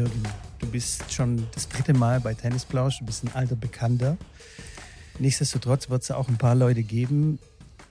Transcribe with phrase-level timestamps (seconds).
[0.00, 0.22] Jürgen.
[0.60, 4.16] Du bist schon das dritte Mal bei Tennisplausch, du bist ein alter Bekannter.
[5.18, 7.38] Nichtsdestotrotz wird es auch ein paar Leute geben,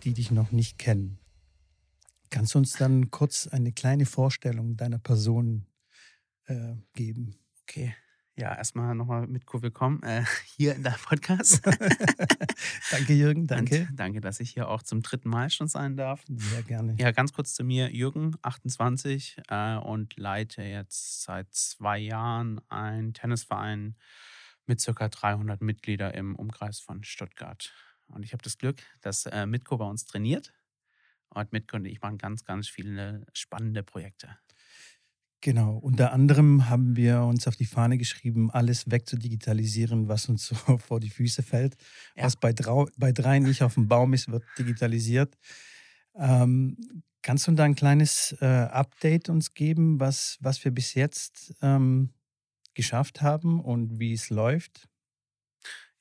[0.03, 1.19] die dich noch nicht kennen.
[2.31, 5.67] Kannst du uns dann kurz eine kleine Vorstellung deiner Person
[6.45, 7.35] äh, geben?
[7.61, 7.93] Okay.
[8.39, 10.23] Ja, erstmal nochmal mit willkommen äh,
[10.55, 11.61] hier in der Podcast.
[12.91, 13.87] danke, Jürgen, danke.
[13.89, 16.23] Und danke, dass ich hier auch zum dritten Mal schon sein darf.
[16.29, 16.95] Sehr gerne.
[16.97, 17.91] Ja, ganz kurz zu mir.
[17.91, 23.97] Jürgen, 28 äh, und leite jetzt seit zwei Jahren einen Tennisverein
[24.65, 27.73] mit circa 300 Mitgliedern im Umkreis von Stuttgart.
[28.07, 30.53] Und ich habe das Glück, dass äh, Mitko bei uns trainiert.
[31.27, 34.37] Und Mitko und ich machen ganz, ganz viele spannende Projekte.
[35.41, 40.55] Genau, unter anderem haben wir uns auf die Fahne geschrieben, alles wegzudigitalisieren, was uns so
[40.77, 41.75] vor die Füße fällt.
[42.15, 42.25] Ja.
[42.25, 45.37] Was bei, drei, bei drei nicht auf dem Baum ist, wird digitalisiert.
[46.15, 46.77] Ähm,
[47.21, 52.13] kannst du da ein kleines äh, Update uns geben, was, was wir bis jetzt ähm,
[52.73, 54.89] geschafft haben und wie es läuft?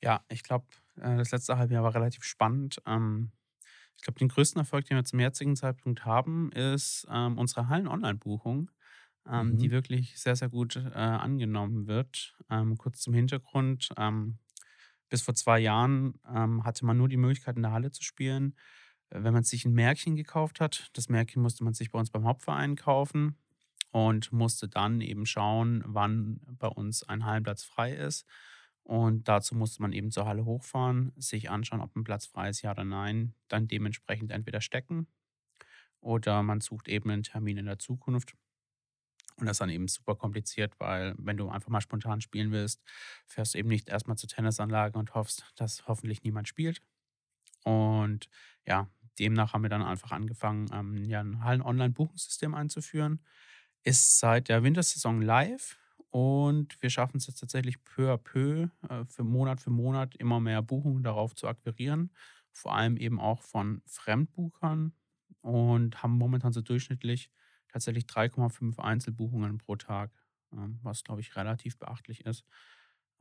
[0.01, 2.81] Ja, ich glaube, äh, das letzte halbe Jahr war relativ spannend.
[2.85, 3.31] Ähm,
[3.95, 8.69] ich glaube, den größten Erfolg, den wir zum jetzigen Zeitpunkt haben, ist ähm, unsere Hallen-Online-Buchung
[9.27, 9.57] ähm, mhm.
[9.57, 12.37] die wirklich sehr, sehr gut äh, angenommen wird.
[12.49, 13.89] Ähm, kurz zum Hintergrund.
[13.97, 14.37] Ähm,
[15.09, 18.55] bis vor zwei Jahren ähm, hatte man nur die Möglichkeit, in der Halle zu spielen,
[19.09, 20.89] äh, wenn man sich ein Märkchen gekauft hat.
[20.93, 23.37] Das Märkchen musste man sich bei uns beim Hauptverein kaufen
[23.91, 28.25] und musste dann eben schauen, wann bei uns ein Hallenplatz frei ist.
[28.83, 32.63] Und dazu musste man eben zur Halle hochfahren, sich anschauen, ob ein Platz frei ist,
[32.63, 35.07] ja oder nein, dann dementsprechend entweder stecken
[36.01, 38.35] oder man sucht eben einen Termin in der Zukunft.
[39.39, 42.81] Und das ist dann eben super kompliziert, weil wenn du einfach mal spontan spielen willst,
[43.25, 46.81] fährst du eben nicht erstmal zur Tennisanlage und hoffst, dass hoffentlich niemand spielt.
[47.63, 48.29] Und
[48.65, 53.23] ja, demnach haben wir dann einfach angefangen, ähm, ja, ein Hallen-Online-Buchungssystem einzuführen.
[53.83, 55.77] Ist seit der Wintersaison live
[56.09, 60.39] und wir schaffen es jetzt tatsächlich peu à peu, äh, für Monat für Monat immer
[60.39, 62.11] mehr Buchungen darauf zu akquirieren.
[62.51, 64.93] Vor allem eben auch von Fremdbuchern
[65.41, 67.31] und haben momentan so durchschnittlich
[67.71, 70.11] tatsächlich 3,5 Einzelbuchungen pro Tag,
[70.53, 72.45] ähm, was, glaube ich, relativ beachtlich ist.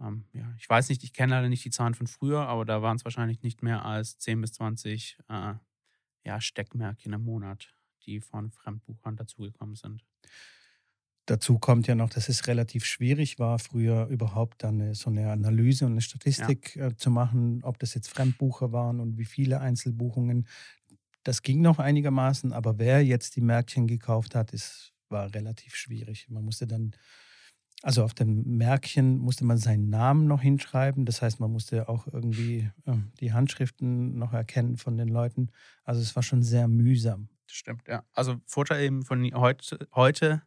[0.01, 2.83] Ähm, ja, ich weiß nicht, ich kenne leider nicht die Zahlen von früher, aber da
[2.83, 5.55] waren es wahrscheinlich nicht mehr als 10 bis 20 äh,
[6.25, 10.05] ja, Steckmärkchen im Monat, die von Fremdbuchern dazugekommen sind.
[11.27, 15.85] Dazu kommt ja noch, dass es relativ schwierig war, früher überhaupt dann so eine Analyse
[15.85, 16.87] und eine Statistik ja.
[16.87, 20.49] Äh, zu machen, ob das jetzt Fremdbucher waren und wie viele Einzelbuchungen.
[21.29, 26.31] Das ging noch einigermaßen, aber wer jetzt die Märkchen gekauft hat, ist, war relativ schwierig.
[26.31, 26.93] Man musste dann,
[27.83, 31.05] also auf dem Märkchen musste man seinen Namen noch hinschreiben.
[31.05, 35.51] Das heißt, man musste auch irgendwie äh, die Handschriften noch erkennen von den Leuten.
[35.85, 37.29] Also es war schon sehr mühsam.
[37.47, 38.05] Das stimmt, ja.
[38.15, 40.41] Also Vorteil eben von heute, heute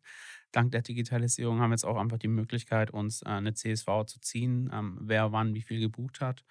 [0.52, 4.20] dank der Digitalisierung haben wir jetzt auch einfach die Möglichkeit, uns äh, eine CSV zu
[4.20, 6.44] ziehen, ähm, wer wann wie viel gebucht hat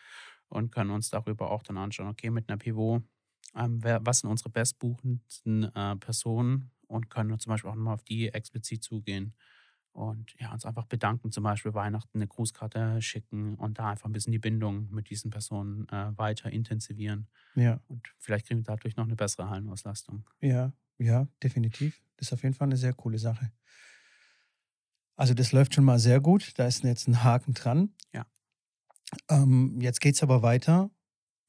[0.51, 3.03] und können uns darüber auch dann anschauen, okay, mit einer Pivot
[3.55, 8.05] ähm, wer, was sind unsere bestbuchenden äh, Personen und können zum Beispiel auch nochmal auf
[8.05, 9.35] die explizit zugehen
[9.93, 14.13] und ja, uns einfach bedanken, zum Beispiel Weihnachten eine Grußkarte schicken und da einfach ein
[14.13, 17.29] bisschen die Bindung mit diesen Personen äh, weiter intensivieren.
[17.55, 17.81] Ja.
[17.89, 20.29] Und vielleicht kriegen wir dadurch noch eine bessere Hallenauslastung.
[20.41, 22.01] Ja, ja, definitiv.
[22.17, 23.51] Das ist auf jeden Fall eine sehr coole Sache.
[25.17, 26.59] Also das läuft schon mal sehr gut.
[26.59, 27.95] Da ist jetzt ein Haken dran.
[28.13, 28.27] Ja.
[29.29, 30.91] Ähm, jetzt geht es aber weiter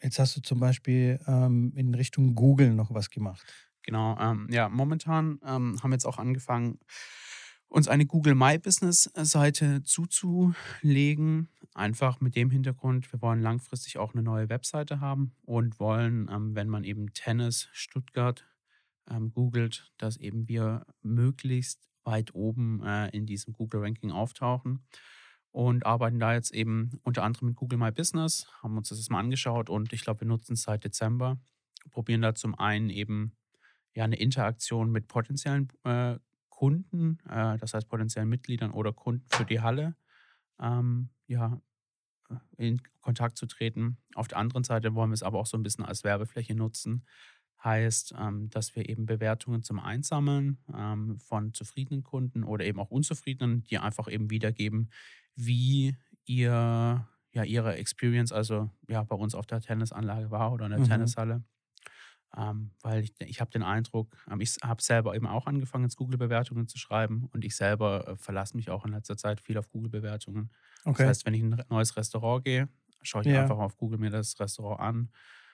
[0.02, 3.46] Jetzt hast du zum Beispiel ähm, in Richtung Google noch was gemacht.
[3.84, 6.80] Genau, ähm, ja, momentan ähm, haben wir jetzt auch angefangen,
[7.68, 11.50] uns eine Google My Business Seite zuzulegen.
[11.74, 16.56] Einfach mit dem Hintergrund, wir wollen langfristig auch eine neue Webseite haben und wollen, ähm,
[16.56, 18.46] wenn man eben Tennis Stuttgart
[19.10, 24.84] ähm, googelt, dass eben wir möglichst weit oben äh, in diesem Google Ranking auftauchen
[25.52, 29.20] und arbeiten da jetzt eben unter anderem mit Google My Business, haben uns das mal
[29.20, 31.40] angeschaut und ich glaube, wir nutzen es seit Dezember,
[31.90, 33.34] probieren da zum einen eben
[33.94, 36.18] ja eine Interaktion mit potenziellen äh,
[36.50, 39.96] Kunden, äh, das heißt potenziellen Mitgliedern oder Kunden für die Halle,
[40.60, 41.60] ähm, ja,
[42.30, 43.98] äh, in Kontakt zu treten.
[44.16, 47.04] Auf der anderen Seite wollen wir es aber auch so ein bisschen als Werbefläche nutzen.
[47.64, 52.90] Heißt, ähm, dass wir eben Bewertungen zum Einsammeln ähm, von zufriedenen Kunden oder eben auch
[52.90, 54.90] unzufriedenen, die einfach eben wiedergeben,
[55.36, 60.72] wie ihr, ja, ihre Experience, also ja, bei uns auf der Tennisanlage war oder in
[60.72, 60.86] der mhm.
[60.86, 61.44] Tennishalle.
[62.36, 65.98] Ähm, weil ich, ich habe den Eindruck, ähm, ich habe selber eben auch angefangen, jetzt
[65.98, 69.70] Google-Bewertungen zu schreiben und ich selber äh, verlasse mich auch in letzter Zeit viel auf
[69.70, 70.50] Google-Bewertungen.
[70.86, 71.04] Okay.
[71.04, 72.70] Das heißt, wenn ich in ein neues Restaurant gehe,
[73.02, 73.42] schaue ich ja.
[73.42, 75.10] einfach auf Google mir das Restaurant an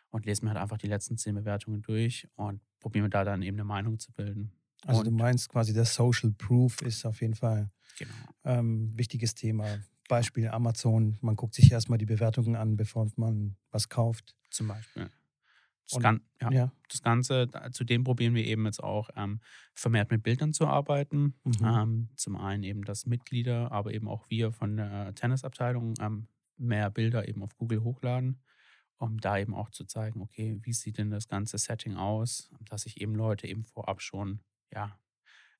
[0.09, 3.42] und lese mir halt einfach die letzten zehn Bewertungen durch und probiere mir da dann
[3.42, 4.51] eben eine Meinung zu bilden.
[4.86, 8.13] Also du meinst quasi, der Social Proof ist auf jeden Fall genau.
[8.44, 9.65] ähm, wichtiges Thema.
[10.07, 14.36] Beispiel Amazon, man guckt sich erstmal die Bewertungen an, bevor man was kauft.
[14.50, 15.09] Zum Beispiel.
[15.83, 16.71] Das, Und- Gan ja, Ja.
[16.89, 19.42] das Ganze, zudem probieren wir eben jetzt auch ähm,
[19.74, 21.33] vermehrt mit Bildern zu arbeiten.
[21.44, 21.54] Mhm.
[21.63, 26.27] Ähm, zum einen eben, dass Mitglieder, aber eben auch wir von der Tennisabteilung ähm,
[26.57, 28.39] mehr Bilder eben auf Google hochladen,
[28.97, 32.83] um da eben auch zu zeigen, okay, wie sieht denn das ganze Setting aus, dass
[32.83, 34.41] sich eben Leute eben vorab schon
[34.73, 34.99] ja,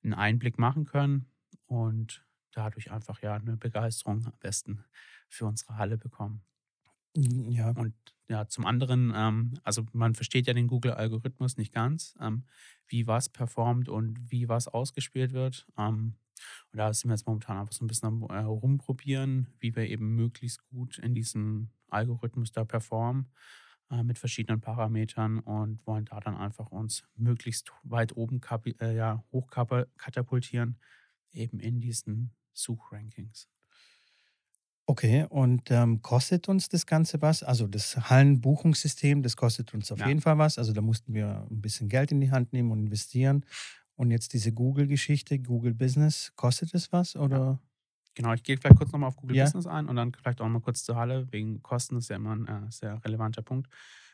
[0.02, 1.32] einen Einblick machen können
[1.66, 4.84] und dadurch einfach ja eine Begeisterung am besten
[5.28, 6.44] für unsere Halle bekommen.
[7.14, 7.94] Ja, Und
[8.28, 12.44] ja, zum anderen, ähm, also man versteht ja den Google-Algorithmus nicht ganz, ähm,
[12.86, 15.66] wie was performt und wie was ausgespielt wird.
[15.78, 16.16] Ähm,
[16.72, 19.88] und da sind wir jetzt momentan einfach so ein bisschen am äh, rumprobieren, wie wir
[19.88, 23.30] eben möglichst gut in diesem Algorithmus da performen
[23.90, 28.40] äh, mit verschiedenen Parametern und wollen da dann einfach uns möglichst weit oben
[28.80, 30.78] äh, ja, hochkatapultieren,
[31.32, 33.48] eben in diesen Suchrankings.
[34.86, 35.26] okay.
[35.28, 37.42] Und ähm, kostet uns das Ganze was?
[37.42, 40.06] Also das Hallenbuchungssystem, das kostet uns auf Ja.
[40.06, 40.58] jeden Fall was.
[40.58, 43.44] Also da mussten wir ein bisschen Geld in die Hand nehmen und investieren.
[43.98, 47.16] Und jetzt diese Google-Geschichte, Google Business, kostet es was?
[47.16, 47.60] Oder?
[48.14, 49.44] Genau, ich gehe vielleicht kurz nochmal auf Google Ja.
[49.44, 52.34] Business ein und dann vielleicht auch mal kurz zur Halle, wegen Kosten ist ja immer
[52.34, 53.68] ein äh, sehr relevanter Punkt.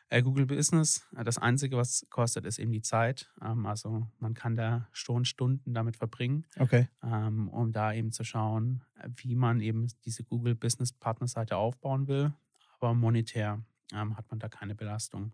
[0.09, 3.31] Äh, Google Business, äh, das Einzige, was kostet, ist eben die Zeit.
[3.43, 6.89] Ähm, also man kann da schon Stunden damit verbringen, Okay.
[7.03, 8.85] ähm, um da eben zu schauen,
[9.17, 12.35] wie man eben diese Google Business Partnerseite aufbauen will.
[12.81, 13.63] Aber monetär
[13.95, 15.33] ähm, hat man da keine Belastung.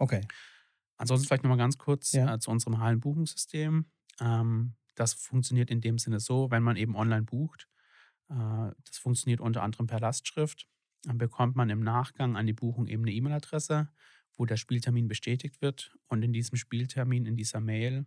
[0.00, 0.28] Okay.
[0.98, 2.34] Ansonsten vielleicht nochmal ganz kurz Ja.
[2.34, 3.86] äh, zu unserem Hallenbuchungssystem.
[4.20, 7.68] Ähm, das funktioniert in dem Sinne so, wenn man eben online bucht.
[8.28, 8.34] Äh,
[8.84, 10.66] das funktioniert unter anderem per Lastschrift.
[11.04, 13.88] Dann bekommt man im Nachgang an die Buchung eben eine E-Mail-Adresse,
[14.36, 15.96] wo der Spieltermin bestätigt wird.
[16.08, 18.06] Und in diesem Spieltermin, in dieser Mail,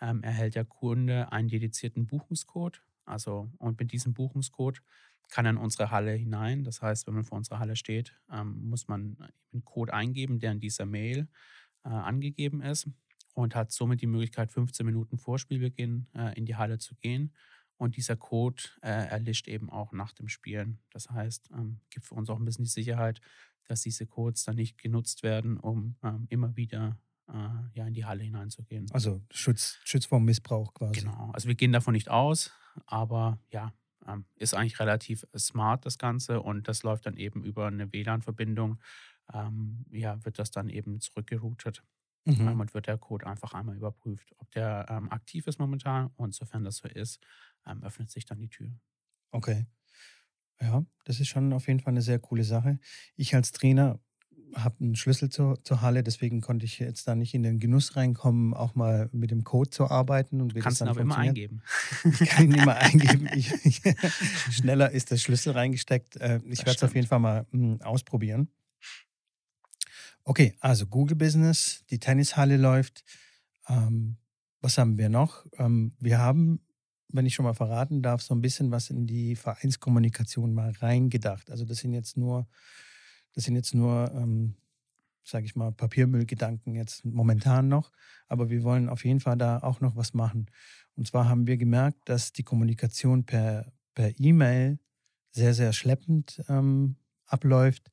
[0.00, 2.82] ähm, erhält der Kunde einen dedizierten Buchungscode.
[3.04, 4.80] Also, und mit diesem Buchungscode
[5.28, 6.64] kann er in unsere Halle hinein.
[6.64, 9.16] Das heißt, wenn man vor unserer Halle steht, ähm, muss man
[9.52, 11.28] einen Code eingeben, der in dieser Mail
[11.84, 12.88] äh, angegeben ist
[13.34, 17.32] und hat somit die Möglichkeit, 15 Minuten vor Spielbeginn äh, in die Halle zu gehen.
[17.76, 20.80] Und dieser Code äh, erlischt eben auch nach dem Spielen.
[20.90, 23.20] Das heißt, ähm, gibt für uns auch ein bisschen die Sicherheit,
[23.64, 26.98] dass diese Codes dann nicht genutzt werden, um ähm, immer wieder
[27.28, 28.86] äh, ja, in die Halle hineinzugehen.
[28.92, 31.00] Also Schutz, Schutz vor Missbrauch quasi.
[31.00, 31.30] Genau.
[31.32, 32.52] Also wir gehen davon nicht aus,
[32.86, 33.72] aber ja,
[34.06, 38.78] ähm, ist eigentlich relativ smart das Ganze und das läuft dann eben über eine WLAN-Verbindung.
[39.32, 41.82] Ähm, ja, wird das dann eben zurückgeroutet
[42.26, 42.48] Mhm.
[42.48, 46.34] ähm, und wird der Code einfach einmal überprüft, ob der ähm, aktiv ist momentan und
[46.34, 47.20] sofern das so ist,
[47.66, 48.72] ähm, öffnet sich dann die Tür.
[49.32, 49.66] Okay.
[50.60, 52.78] Ja, das ist schon auf jeden Fall eine sehr coole Sache.
[53.16, 54.00] Ich als Trainer
[54.54, 57.96] habe einen Schlüssel zur, zur Halle, deswegen konnte ich jetzt da nicht in den Genuss
[57.96, 61.62] reinkommen, auch mal mit dem Code zu arbeiten und Kannst du aber immer eingeben.
[62.20, 63.28] Ich kann ihn immer eingeben.
[63.34, 63.82] Ich, ich,
[64.50, 66.16] schneller ist der Schlüssel reingesteckt.
[66.16, 68.50] Äh, Ich werde es auf jeden Fall mal mh, ausprobieren.
[70.30, 73.02] Okay, also Google Business, die Tennishalle läuft.
[73.68, 74.16] Ähm,
[74.60, 75.44] was haben wir noch?
[75.58, 76.60] Ähm, wir haben,
[77.08, 81.50] wenn ich schon mal verraten darf, so ein bisschen was in die Vereinskommunikation mal reingedacht.
[81.50, 82.46] Also das sind jetzt nur,
[83.34, 84.54] das sind jetzt nur, ähm,
[85.24, 87.90] sage ich mal, Papiermüllgedanken jetzt momentan noch.
[88.28, 90.46] Aber wir wollen auf jeden Fall da auch noch was machen.
[90.94, 94.78] Und zwar haben wir gemerkt, dass die Kommunikation per, per E-Mail
[95.32, 96.94] sehr, sehr schleppend ähm,
[97.26, 97.90] abläuft.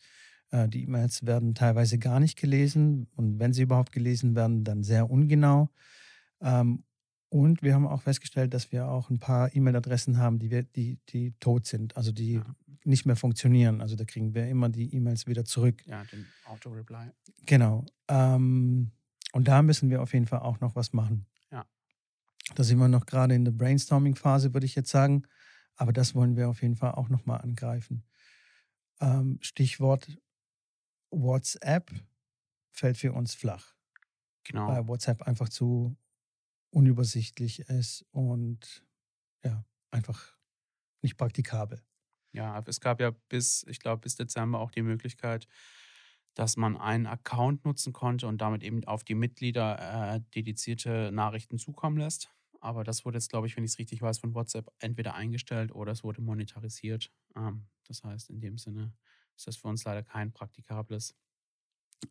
[0.58, 4.84] Äh, die E-Mails werden teilweise gar nicht gelesen und wenn sie überhaupt gelesen werden, dann
[4.84, 5.70] sehr ungenau.
[6.42, 6.84] Ähm,
[7.30, 10.98] und wir haben auch festgestellt, dass wir auch ein paar E-Mail-Adressen haben, die, wir, die,
[11.10, 12.46] die tot sind, also die Ja.
[12.86, 13.82] nicht mehr funktionieren.
[13.82, 15.86] Also da kriegen wir immer die E-Mails wieder zurück.
[15.86, 17.12] Ja, den Auto-Reply.
[17.46, 17.86] Genau.
[18.08, 18.92] Ähm,
[19.34, 21.26] und da müssen wir auf jeden Fall auch noch was machen.
[21.52, 21.66] Ja.
[22.56, 25.24] Da sind wir noch gerade in der Brainstorming-Phase, würde ich jetzt sagen.
[25.76, 28.04] Aber das wollen wir auf jeden Fall auch nochmal angreifen.
[29.02, 30.18] Ähm, Stichwort
[31.12, 31.92] WhatsApp
[32.72, 33.76] fällt für uns flach,
[34.44, 34.68] Genau.
[34.68, 35.98] weil WhatsApp einfach zu
[36.72, 38.86] unübersichtlich ist und
[39.44, 40.38] ja, einfach
[41.04, 41.84] nicht praktikabel.
[42.34, 45.48] Ja, es gab ja bis, ich glaube, bis Dezember auch die Möglichkeit,
[46.34, 51.58] dass man einen Account nutzen konnte und damit eben auf die Mitglieder äh, dedizierte Nachrichten
[51.58, 52.32] zukommen lässt.
[52.60, 55.72] Aber das wurde jetzt, glaube ich, wenn ich es richtig weiß, von WhatsApp entweder eingestellt
[55.74, 57.12] oder es wurde monetarisiert.
[57.36, 58.94] Ähm, das heißt, in dem Sinne
[59.38, 61.16] ist das für uns leider kein praktikables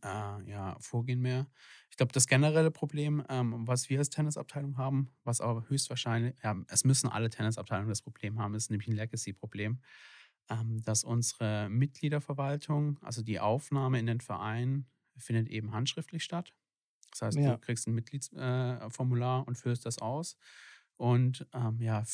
[0.03, 1.47] äh, ja, Vorgehen mehr.
[1.91, 6.57] Ich glaube, das generelle Problem, ähm, was wir als Tennisabteilung haben, was aber höchstwahrscheinlich, ja,
[6.69, 9.81] es müssen alle Tennisabteilungen das Problem haben, ist nämlich ein Legacy-Problem,
[10.49, 16.53] ähm, dass unsere Mitgliederverwaltung, also die Aufnahme in den Verein, findet eben handschriftlich statt.
[17.11, 17.53] Das heißt, ja.
[17.53, 20.37] du kriegst ein Mitgliedsformular äh, und füllst das aus.
[20.97, 22.05] Und ähm, ja,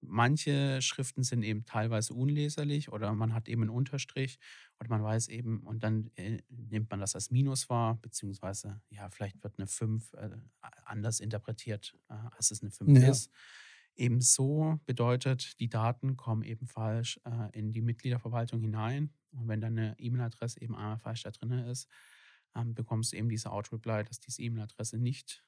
[0.00, 4.38] manche Schriften sind eben teilweise unleserlich oder man hat eben einen Unterstrich
[4.78, 9.08] oder man weiß eben, und dann äh, nimmt man das als Minus wahr, beziehungsweise ja,
[9.10, 10.30] vielleicht wird eine 5 äh,
[10.84, 13.10] anders interpretiert, äh, als es eine 5 ja.
[13.10, 13.30] ist.
[13.96, 17.20] Ebenso bedeutet, die Daten kommen eben falsch
[17.52, 19.12] in die Mitgliederverwaltung hinein.
[19.32, 21.86] Und wenn dann eine E-Mail-Adresse eben einmal falsch da drin ist,
[22.54, 25.44] ähm, bekommst du eben diese Out-Reply, dass diese E-Mail-Adresse nicht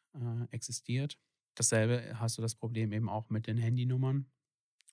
[0.50, 1.18] existiert.
[1.54, 4.26] Dasselbe hast du das Problem eben auch mit den Handynummern.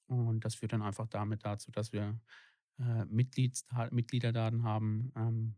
[0.09, 2.19] Und das führt dann einfach damit dazu, dass wir
[2.79, 5.55] äh, Mitgliederdaten haben, ähm,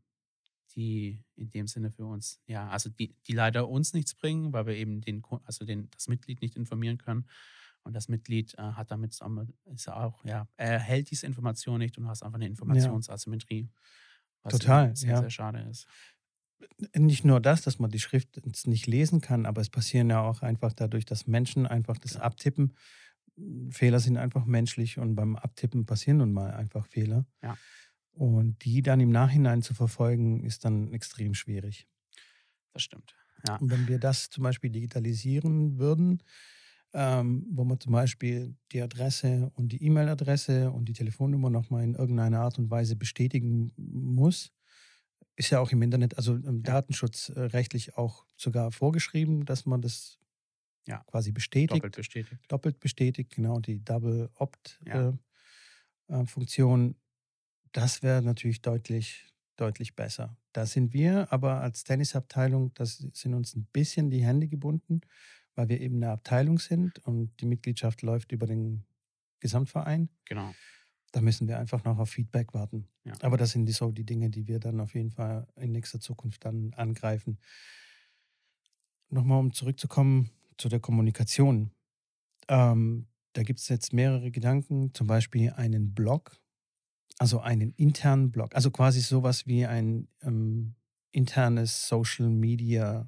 [0.75, 4.65] die in dem Sinne für uns, ja, also die, die leider uns nichts bringen, weil
[4.65, 7.27] wir eben den, also den, das Mitglied nicht informieren können.
[7.83, 9.17] Und das Mitglied äh, hat damit
[9.65, 13.69] ist auch, ja, er erhält diese Information nicht und hast einfach eine Informationsasymmetrie.
[14.43, 15.19] Was Total, sehr, ja.
[15.19, 15.87] sehr schade ist.
[16.95, 20.41] Nicht nur das, dass man die Schrift nicht lesen kann, aber es passieren ja auch
[20.43, 22.21] einfach dadurch, dass Menschen einfach das ja.
[22.21, 22.75] abtippen.
[23.69, 27.25] Fehler sind einfach menschlich und beim Abtippen passieren nun mal einfach Fehler.
[27.41, 27.57] Ja.
[28.13, 31.87] Und die dann im Nachhinein zu verfolgen, ist dann extrem schwierig.
[32.73, 33.15] Das stimmt.
[33.47, 33.55] Ja.
[33.57, 36.21] Und wenn wir das zum Beispiel digitalisieren würden,
[36.93, 41.95] ähm, wo man zum Beispiel die Adresse und die E-Mail-Adresse und die Telefonnummer nochmal in
[41.95, 44.51] irgendeiner Art und Weise bestätigen muss.
[45.37, 50.19] Ist ja auch im Internet, also im Datenschutzrechtlich auch sogar vorgeschrieben, dass man das
[50.87, 51.03] ja.
[51.07, 51.71] quasi bestätigt.
[51.71, 52.41] Doppelt bestätigt.
[52.47, 56.81] Doppelt bestätigt, genau, die Double Opt-Funktion.
[56.81, 56.87] Ja.
[56.87, 56.95] Äh, äh,
[57.71, 60.37] das wäre natürlich deutlich, deutlich besser.
[60.53, 64.99] Da sind wir aber als Tennisabteilung, das sind uns ein bisschen die Hände gebunden,
[65.55, 68.83] weil wir eben eine Abteilung sind und die Mitgliedschaft läuft über den
[69.39, 70.09] Gesamtverein.
[70.25, 70.53] Genau.
[71.13, 72.87] Da müssen wir einfach noch auf Feedback warten.
[73.03, 73.13] Ja.
[73.21, 75.99] Aber das sind die, so die Dinge, die wir dann auf jeden Fall in nächster
[75.99, 77.37] Zukunft dann angreifen.
[79.09, 81.71] Nochmal, um zurückzukommen zu der Kommunikation.
[82.47, 86.37] Ähm, da gibt es jetzt mehrere Gedanken, zum Beispiel einen Blog,
[87.17, 90.75] also einen internen Blog, also quasi sowas wie ein ähm,
[91.11, 93.07] internes Social Media,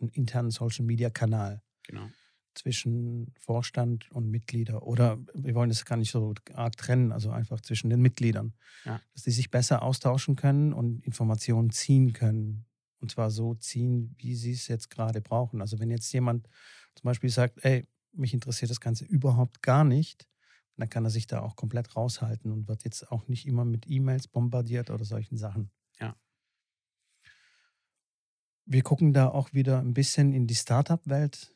[0.00, 1.62] einen internen Social Media Kanal.
[1.84, 2.08] Genau.
[2.54, 4.82] Zwischen Vorstand und Mitglieder.
[4.82, 8.54] Oder wir wollen das gar nicht so arg trennen, also einfach zwischen den Mitgliedern.
[8.84, 9.00] Ja.
[9.12, 12.64] Dass die sich besser austauschen können und Informationen ziehen können.
[13.06, 15.60] Und zwar so ziehen, wie sie es jetzt gerade brauchen.
[15.60, 16.48] Also wenn jetzt jemand
[16.96, 20.26] zum Beispiel sagt, ey, mich interessiert das Ganze überhaupt gar nicht,
[20.76, 23.88] dann kann er sich da auch komplett raushalten und wird jetzt auch nicht immer mit
[23.88, 25.70] E-Mails bombardiert oder solchen Sachen.
[26.00, 26.16] Ja.
[28.64, 31.54] Wir gucken da auch wieder ein bisschen in die Startup-Welt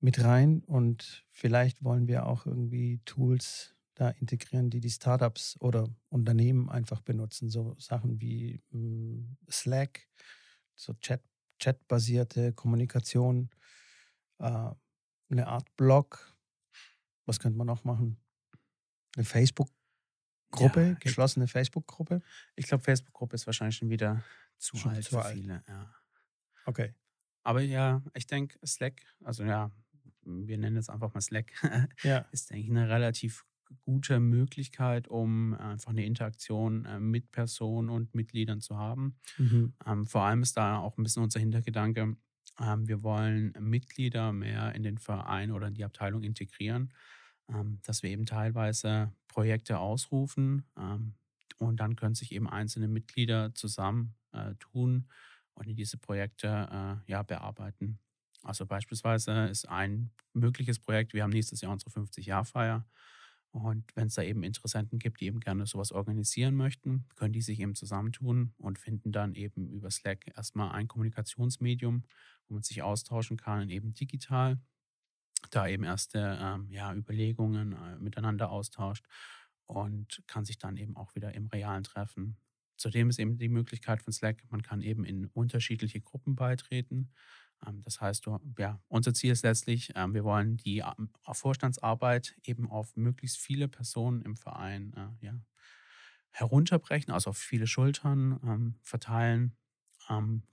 [0.00, 5.86] mit rein und vielleicht wollen wir auch irgendwie Tools da integrieren, die die Startups oder
[6.08, 7.50] Unternehmen einfach benutzen.
[7.50, 10.08] So Sachen wie hm, Slack,
[10.78, 11.22] so Chat,
[11.58, 13.50] Chat-basierte Kommunikation,
[14.38, 14.70] äh,
[15.30, 16.36] eine Art Blog.
[17.26, 18.16] Was könnte man noch machen?
[19.16, 22.22] Eine Facebook-Gruppe, ja, geschlossene Facebook-Gruppe?
[22.56, 24.24] Ich glaube, Facebook-Gruppe ist wahrscheinlich schon wieder
[24.56, 25.62] zu schon alt zu für viele.
[25.68, 25.94] Ja.
[26.64, 26.94] Okay.
[27.42, 29.72] Aber ja, ich denke, Slack, also ja,
[30.22, 31.52] wir nennen es einfach mal Slack,
[32.02, 32.18] ja.
[32.32, 33.44] ist, denke ich, eine relativ
[33.82, 39.16] gute Möglichkeit, um einfach eine Interaktion äh, mit Personen und Mitgliedern zu haben.
[39.36, 39.72] Mhm.
[39.86, 42.16] Ähm, vor allem ist da auch ein bisschen unser Hintergedanke,
[42.60, 46.92] ähm, wir wollen Mitglieder mehr in den Verein oder in die Abteilung integrieren,
[47.48, 50.64] ähm, dass wir eben teilweise Projekte ausrufen
[51.58, 55.06] und dann können sich eben einzelne Mitglieder zusammen äh, tun
[55.54, 56.46] und diese Projekte
[57.06, 57.98] äh, ja, bearbeiten.
[58.42, 62.86] Also beispielsweise ist ein mögliches Projekt, wir haben nächstes Jahr unsere 50-Jahr-Feier.
[63.50, 67.40] Und wenn es da eben Interessenten gibt, die eben gerne sowas organisieren möchten, können die
[67.40, 72.04] sich eben zusammentun und finden dann eben über Slack erstmal ein Kommunikationsmedium,
[72.48, 74.58] wo man sich austauschen kann, eben digital,
[75.50, 79.06] da eben erste ähm, ja, Überlegungen äh, miteinander austauscht
[79.66, 82.36] und kann sich dann eben auch wieder im Realen treffen.
[82.76, 87.10] Zudem ist eben die Möglichkeit von Slack, man kann eben in unterschiedliche Gruppen beitreten.
[87.66, 88.26] Ähm, das heißt,
[88.58, 93.68] ja, unser Ziel ist letztlich, ähm, wir wollen die ähm, Vorstandsarbeit eben auf möglichst viele
[93.68, 95.34] Personen im Verein äh, ja,
[96.30, 99.56] herunterbrechen, also auf viele Schultern verteilen,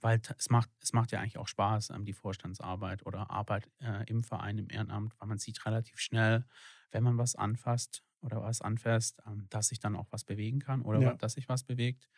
[0.00, 4.24] weil es macht, es macht ja eigentlich auch Spaß, die Vorstandsarbeit oder Arbeit äh, im
[4.24, 6.44] Verein, im Ehrenamt, weil man sieht relativ schnell,
[6.90, 11.00] wenn man was anfasst oder was anfasst, dass sich dann auch was bewegen kann oder
[11.00, 11.14] ja.
[11.14, 12.08] dass sich was bewegt.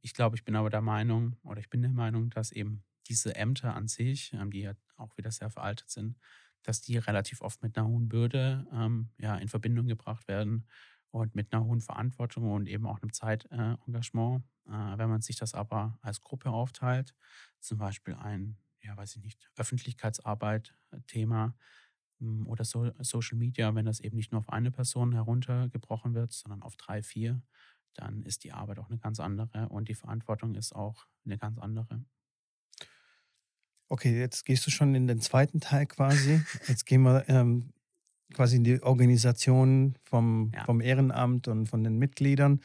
[0.00, 3.34] Ich glaube, ich bin aber der Meinung oder ich bin der Meinung, dass eben diese
[3.36, 6.18] Ämter an sich, ähm, die ja auch wieder sehr veraltet sind,
[6.62, 10.66] dass die relativ oft mit einer hohen Bürde ähm, ja, in Verbindung gebracht werden
[11.10, 14.44] und mit einer hohen Verantwortung und eben auch einem Zeitengagement.
[14.66, 17.14] Äh, wenn man sich das aber als Gruppe aufteilt,
[17.60, 21.54] zum Beispiel ein ja, weiß ich nicht, Öffentlichkeitsarbeit äh, Thema
[22.18, 26.32] hm, oder so, Social Media, wenn das eben nicht nur auf eine Person heruntergebrochen wird,
[26.32, 27.42] sondern auf drei, vier,
[27.94, 31.58] dann ist die Arbeit auch eine ganz andere und die Verantwortung ist auch eine ganz
[31.58, 32.04] andere.
[33.92, 36.40] Okay, jetzt gehst du schon in den zweiten Teil quasi.
[36.68, 37.72] Jetzt gehen wir ähm,
[38.32, 40.64] quasi in die Organisation vom, ja.
[40.64, 42.60] vom Ehrenamt und von den Mitgliedern.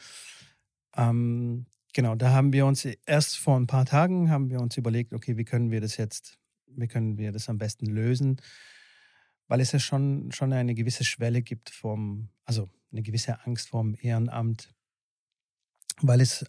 [0.94, 5.12] Ähm, genau, da haben wir uns erst vor ein paar Tagen haben wir uns überlegt,
[5.12, 8.40] okay, wie können wir das jetzt, wie können wir das am besten lösen?
[9.48, 13.96] Weil es ja schon, schon eine gewisse Schwelle gibt vom, also eine gewisse Angst vorm
[14.00, 14.72] Ehrenamt,
[16.02, 16.48] weil es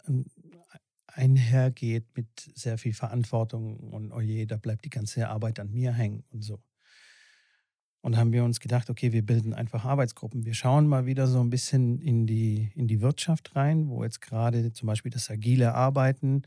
[1.08, 5.92] einhergeht mit sehr viel Verantwortung und oh je, da bleibt die ganze Arbeit an mir
[5.92, 6.60] hängen und so.
[8.00, 10.44] Und haben wir uns gedacht, okay, wir bilden einfach Arbeitsgruppen.
[10.44, 14.20] Wir schauen mal wieder so ein bisschen in die, in die Wirtschaft rein, wo jetzt
[14.20, 16.42] gerade zum Beispiel das agile Arbeiten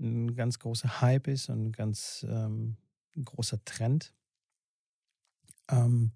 [0.00, 2.76] ein ganz großer Hype ist und ein ganz ähm,
[3.22, 4.14] großer Trend.
[5.70, 6.12] Ähm,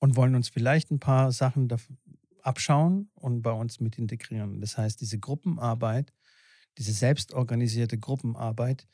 [0.00, 1.68] und wollen uns vielleicht ein paar Sachen
[2.42, 4.60] abschauen und bei uns mit integrieren.
[4.60, 6.12] Das heißt, diese Gruppenarbeit,
[6.80, 8.88] diese selbstorganisierte Gruppenarbeit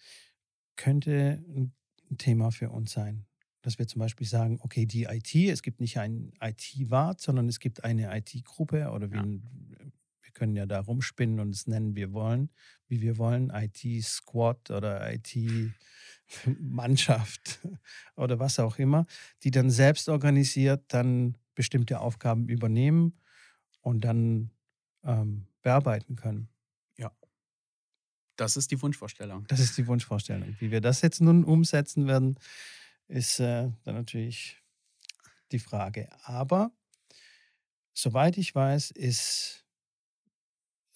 [0.76, 1.72] könnte ein
[2.18, 3.24] Thema für uns sein
[3.66, 7.58] dass wir zum Beispiel sagen, okay, die IT, es gibt nicht einen IT-Wart, sondern es
[7.58, 9.26] gibt eine IT-Gruppe oder wir, ja.
[9.26, 12.50] wir können ja da rumspinnen und es nennen wir wollen,
[12.86, 17.58] wie wir wollen, IT-Squad oder IT-Mannschaft
[18.16, 19.04] oder was auch immer,
[19.42, 23.18] die dann selbst organisiert dann bestimmte Aufgaben übernehmen
[23.80, 24.52] und dann
[25.02, 26.50] ähm, bearbeiten können.
[28.36, 29.44] Das ist die Wunschvorstellung.
[29.48, 30.56] Das ist die Wunschvorstellung.
[30.58, 32.38] Wie wir das jetzt nun umsetzen werden,
[33.08, 34.62] ist äh, dann natürlich
[35.52, 36.08] die Frage.
[36.24, 36.70] Aber
[37.94, 39.64] soweit ich weiß, ist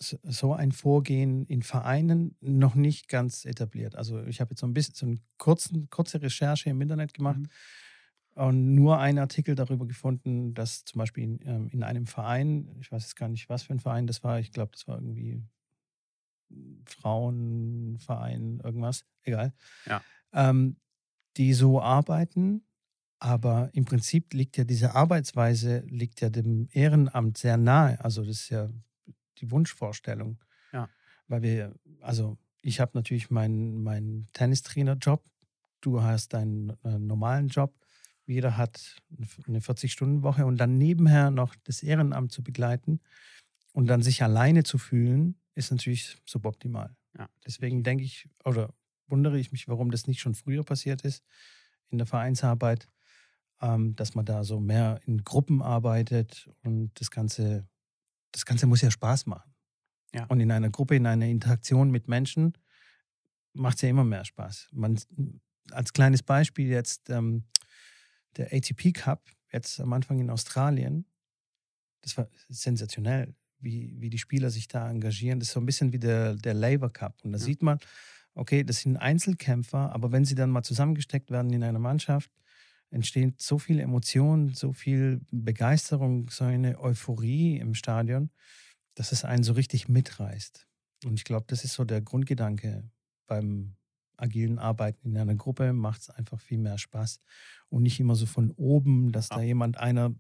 [0.01, 3.97] so ein Vorgehen in Vereinen noch nicht ganz etabliert.
[3.97, 7.41] Also ich habe jetzt so ein bisschen so eine kurzen, kurze Recherche im Internet gemacht
[7.41, 7.49] mhm.
[8.43, 12.91] und nur einen Artikel darüber gefunden, dass zum Beispiel in, ähm, in, einem Verein, ich
[12.91, 15.43] weiß jetzt gar nicht, was für ein Verein das war, ich glaube, das war irgendwie
[16.85, 19.53] Frauenverein, irgendwas, egal.
[19.87, 20.03] Ja.
[20.33, 20.77] Ähm,
[21.37, 22.65] die so arbeiten.
[23.19, 28.03] Aber im Prinzip liegt ja diese Arbeitsweise, liegt ja dem Ehrenamt sehr nahe.
[28.03, 28.71] Also das ist ja
[29.39, 30.43] die Wunschvorstellung.
[30.73, 30.89] Ja.
[31.29, 35.23] Weil wir, also ich habe natürlich meinen mein Tennistrainer-Job,
[35.83, 37.75] du hast deinen äh, normalen Job,
[38.27, 38.97] jeder hat
[39.47, 43.01] eine 40-Stunden-Woche und dann nebenher noch das Ehrenamt zu begleiten
[43.73, 46.97] und dann sich alleine zu fühlen, ist natürlich suboptimal.
[47.17, 47.29] Ja.
[47.47, 48.75] Deswegen denke ich, oder
[49.07, 51.25] wundere ich mich, warum das nicht schon früher passiert ist
[51.91, 52.89] in der Vereinsarbeit,
[53.61, 57.69] ähm, dass man da so mehr in Gruppen arbeitet und das Ganze,
[58.33, 59.55] das Ganze muss ja Spaß machen.
[60.15, 60.25] Ja.
[60.27, 62.57] Und in einer Gruppe, in einer Interaktion mit Menschen
[63.53, 64.69] macht es ja immer mehr Spaß.
[64.73, 64.99] Man,
[65.71, 67.45] als kleines Beispiel jetzt ähm,
[68.37, 71.07] der ATP Cup, jetzt am Anfang in Australien,
[72.03, 75.41] das war sensationell, wie, wie die Spieler sich da engagieren.
[75.41, 77.17] Das ist so ein bisschen wie der, der Labour Cup.
[77.25, 77.45] Und da ja.
[77.45, 77.79] sieht man,
[78.35, 82.31] okay, das sind Einzelkämpfer, aber wenn sie dann mal zusammengesteckt werden in einer Mannschaft,
[82.91, 88.31] entsteht so viel Emotion, so viel Begeisterung, so eine Euphorie im Stadion,
[88.95, 90.67] dass es einen so richtig mitreißt.
[91.05, 92.85] Und ich glaube, das ist so der Grundgedanke
[93.27, 93.77] beim
[94.17, 97.21] agilen Arbeiten in einer Gruppe, macht es einfach viel mehr Spaß.
[97.69, 100.15] Und nicht immer so von oben, dass da jemand einer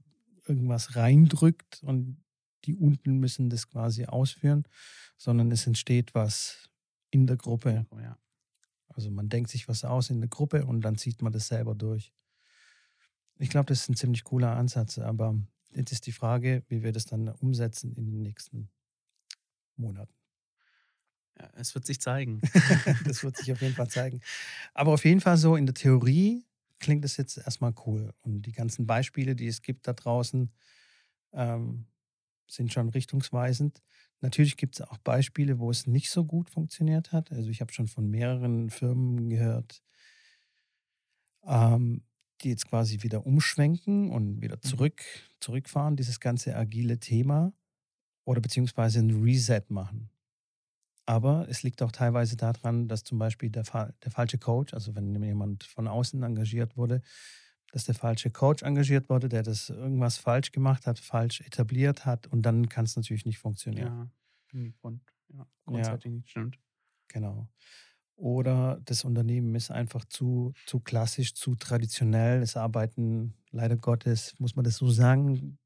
[0.46, 2.16] irgendwas reindrückt und
[2.64, 4.64] die unten müssen das quasi ausführen,
[5.16, 6.70] sondern es entsteht was
[7.10, 7.86] in der Gruppe.
[7.92, 8.18] Ja.
[8.88, 11.74] Also man denkt sich was aus in der Gruppe und dann zieht man das selber
[11.74, 12.12] durch.
[13.38, 15.34] Ich glaube, das ist ein ziemlich cooler Ansatz, aber
[15.72, 18.68] jetzt ist die Frage, wie wir das dann umsetzen in den nächsten
[19.76, 20.12] Monaten.
[21.38, 22.40] Ja, es wird sich zeigen.
[23.06, 24.20] das wird sich auf jeden Fall zeigen.
[24.74, 26.44] Aber auf jeden Fall so in der Theorie
[26.80, 28.12] klingt das jetzt erstmal cool.
[28.22, 30.50] Und die ganzen Beispiele, die es gibt da draußen,
[31.32, 31.86] ähm,
[32.52, 33.82] sind schon richtungsweisend.
[34.20, 37.32] Natürlich gibt es auch Beispiele, wo es nicht so gut funktioniert hat.
[37.32, 39.82] Also ich habe schon von mehreren Firmen gehört,
[41.44, 42.02] ähm,
[42.42, 44.62] die jetzt quasi wieder umschwenken und wieder mhm.
[44.62, 45.02] zurück,
[45.40, 47.52] zurückfahren, dieses ganze agile Thema
[48.24, 50.10] oder beziehungsweise ein Reset machen.
[51.06, 55.20] Aber es liegt auch teilweise daran, dass zum Beispiel der, der falsche Coach, also wenn
[55.22, 57.02] jemand von außen engagiert wurde,
[57.72, 62.26] dass der falsche Coach engagiert wurde, der das irgendwas falsch gemacht hat, falsch etabliert hat
[62.26, 64.10] und dann kann es natürlich nicht funktionieren.
[64.52, 66.16] Ja, Grund, ja grundsätzlich ja.
[66.16, 66.58] nicht stimmt.
[67.08, 67.48] Genau.
[68.16, 72.42] Oder das Unternehmen ist einfach zu, zu klassisch, zu traditionell.
[72.42, 75.58] Es arbeiten leider Gottes, muss man das so sagen,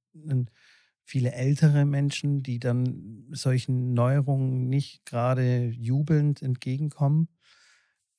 [1.02, 7.28] viele ältere Menschen, die dann solchen Neuerungen nicht gerade jubelnd entgegenkommen.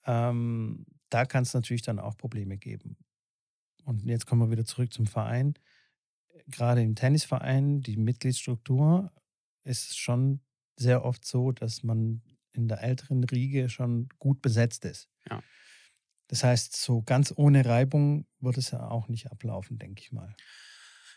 [0.06, 2.98] Ähm, da kann es natürlich dann auch Probleme geben.
[3.86, 5.54] Und jetzt kommen wir wieder zurück zum Verein.
[6.48, 9.12] Gerade im Tennisverein, die Mitgliedsstruktur
[9.64, 10.42] ist schon
[10.76, 12.22] sehr oft so, dass man
[12.52, 15.10] in der älteren Riege schon gut besetzt ist.
[15.30, 15.42] Ja.
[16.28, 20.36] Das heißt, so ganz ohne Reibung wird es ja auch nicht ablaufen, denke ich mal.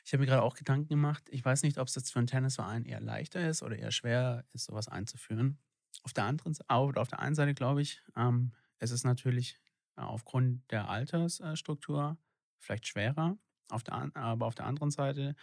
[0.05, 1.25] Ich habe mir gerade auch Gedanken gemacht.
[1.31, 4.45] Ich weiß nicht, ob es jetzt für einen Tennisverein eher leichter ist oder eher schwer
[4.53, 5.59] ist, sowas einzuführen.
[6.03, 9.59] Auf der anderen auf der einen Seite glaube ich, ähm, es ist natürlich
[9.97, 12.19] äh, aufgrund der Altersstruktur
[12.59, 13.39] vielleicht schwerer.
[13.71, 15.35] Auf der, aber auf der anderen Seite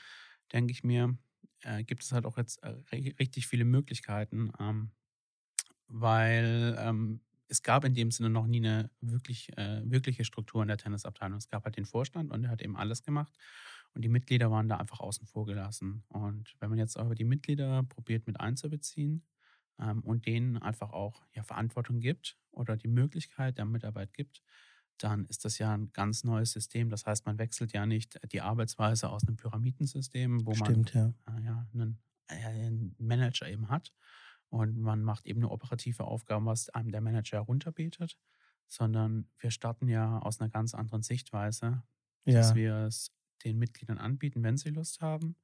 [0.51, 1.17] denke ich mir,
[1.62, 4.91] äh, gibt es halt auch jetzt äh, richtig viele Möglichkeiten, ähm,
[5.88, 10.67] weil ähm, es gab in dem Sinne noch nie eine wirklich, äh, wirkliche Struktur in
[10.67, 11.38] der Tennisabteilung.
[11.38, 13.34] Es gab halt den Vorstand und der hat eben alles gemacht.
[13.93, 16.04] Und die Mitglieder waren da einfach außen vor gelassen.
[16.10, 19.23] Und wenn man jetzt aber die Mitglieder probiert mit einzubeziehen
[19.80, 24.41] ähm, und denen einfach auch ja, Verantwortung gibt oder die Möglichkeit der Mitarbeit gibt,
[24.97, 26.89] dann ist das ja ein ganz neues System.
[26.89, 31.38] Das heißt, man wechselt ja nicht die Arbeitsweise aus einem Pyramidensystem, wo Stimmt, man ja.
[31.38, 33.93] äh, ja, einen, äh, einen Manager eben hat
[34.49, 38.17] und man macht eben nur operative Aufgaben, was einem der Manager herunterbetet,
[38.67, 41.84] sondern wir starten ja aus einer ganz anderen Sichtweise,
[42.25, 43.12] Ja, dass wir es
[43.43, 45.36] den Mitgliedern anbieten, wenn sie Lust haben,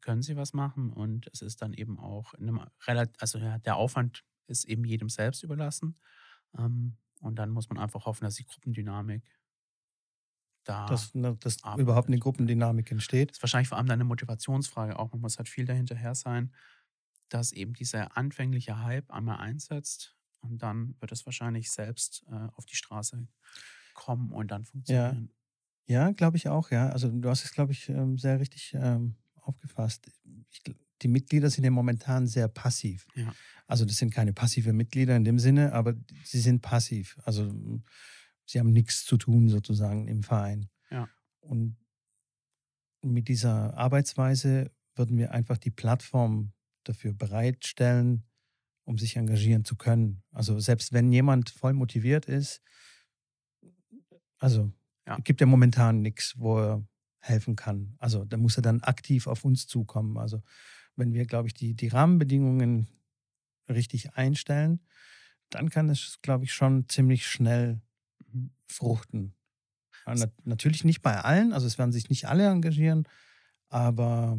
[0.00, 2.60] können sie was machen und es ist dann eben auch in einem
[3.18, 5.98] also ja, der Aufwand ist eben jedem selbst überlassen.
[6.58, 9.24] Ähm, und dann muss man einfach hoffen, dass die Gruppendynamik
[10.64, 13.30] da dass, ne, dass überhaupt eine Gruppendynamik entsteht.
[13.30, 15.12] Das ist wahrscheinlich vor allem dann eine Motivationsfrage auch.
[15.12, 16.52] Man muss halt viel dahinterher sein,
[17.28, 22.66] dass eben dieser anfängliche Hype einmal einsetzt und dann wird es wahrscheinlich selbst äh, auf
[22.66, 23.28] die Straße
[23.94, 25.32] kommen und dann funktionieren.
[25.88, 26.88] Ja, glaube ich auch, ja.
[26.90, 30.10] Also du hast es, glaube ich, ähm, sehr richtig ähm, aufgefasst.
[30.50, 30.62] Ich,
[31.02, 33.06] die Mitglieder sind ja momentan sehr passiv.
[33.14, 33.34] Ja.
[33.66, 37.18] Also das sind keine passive Mitglieder in dem Sinne, aber sie sind passiv.
[37.24, 37.84] Also m,
[38.44, 40.68] sie haben nichts zu tun sozusagen im Verein.
[40.90, 41.08] Ja.
[41.40, 41.76] Und
[43.02, 46.52] mit dieser Arbeitsweise würden wir einfach die Plattform
[46.84, 48.24] dafür bereitstellen,
[48.84, 50.22] um sich engagieren zu können.
[50.30, 52.60] Also selbst wenn jemand voll motiviert ist,
[54.38, 54.72] also
[55.06, 55.16] Ja.
[55.18, 56.86] gibt ja momentan nichts, wo er
[57.20, 57.94] helfen kann.
[57.98, 60.16] Also da muss er dann aktiv auf uns zukommen.
[60.18, 60.42] Also
[60.96, 62.88] wenn wir, glaube ich, die, die Rahmenbedingungen
[63.68, 64.80] richtig einstellen,
[65.50, 67.80] dann kann es, glaube ich, schon ziemlich schnell
[68.66, 69.34] fruchten.
[70.44, 73.06] Natürlich nicht bei allen, also es werden sich nicht alle engagieren,
[73.68, 74.38] aber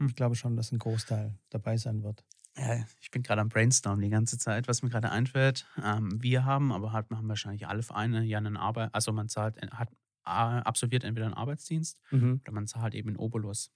[0.00, 0.08] Hm.
[0.08, 2.24] ich glaube schon, dass ein Großteil dabei sein wird.
[2.56, 5.66] Ja, ich bin gerade am Brainstorm die ganze Zeit, was mir gerade einfällt.
[5.82, 9.60] Ähm, wir haben, aber hat, haben wahrscheinlich alle Vereine ja einen Arbeit, also man zahlt,
[9.72, 9.90] hat
[10.24, 12.40] äh, absolviert entweder einen Arbeitsdienst Mhm.
[12.44, 13.70] oder man zahlt eben einen Obolus.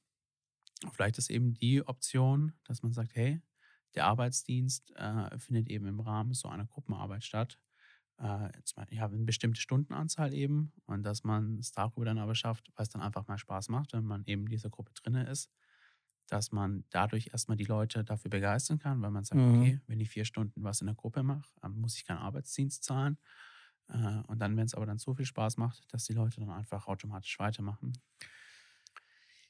[0.90, 3.40] Vielleicht ist eben die Option, dass man sagt, hey,
[3.94, 7.58] der Arbeitsdienst äh, findet eben im Rahmen so einer Gruppenarbeit statt.
[8.18, 8.50] Äh,
[8.90, 12.90] ja, eine bestimmte Stundenanzahl eben und dass man es darüber dann aber schafft, weil es
[12.90, 15.50] dann einfach mal Spaß macht, wenn man eben in dieser Gruppe drinne ist,
[16.28, 19.48] dass man dadurch erstmal die Leute dafür begeistern kann, weil man sagt, Mhm.
[19.48, 22.84] okay, wenn ich vier Stunden was in der Gruppe mache, dann muss ich keinen Arbeitsdienst
[22.84, 23.18] zahlen.
[23.88, 26.50] Äh, und dann, wenn es aber dann so viel Spaß macht, dass die Leute dann
[26.50, 27.92] einfach automatisch weitermachen.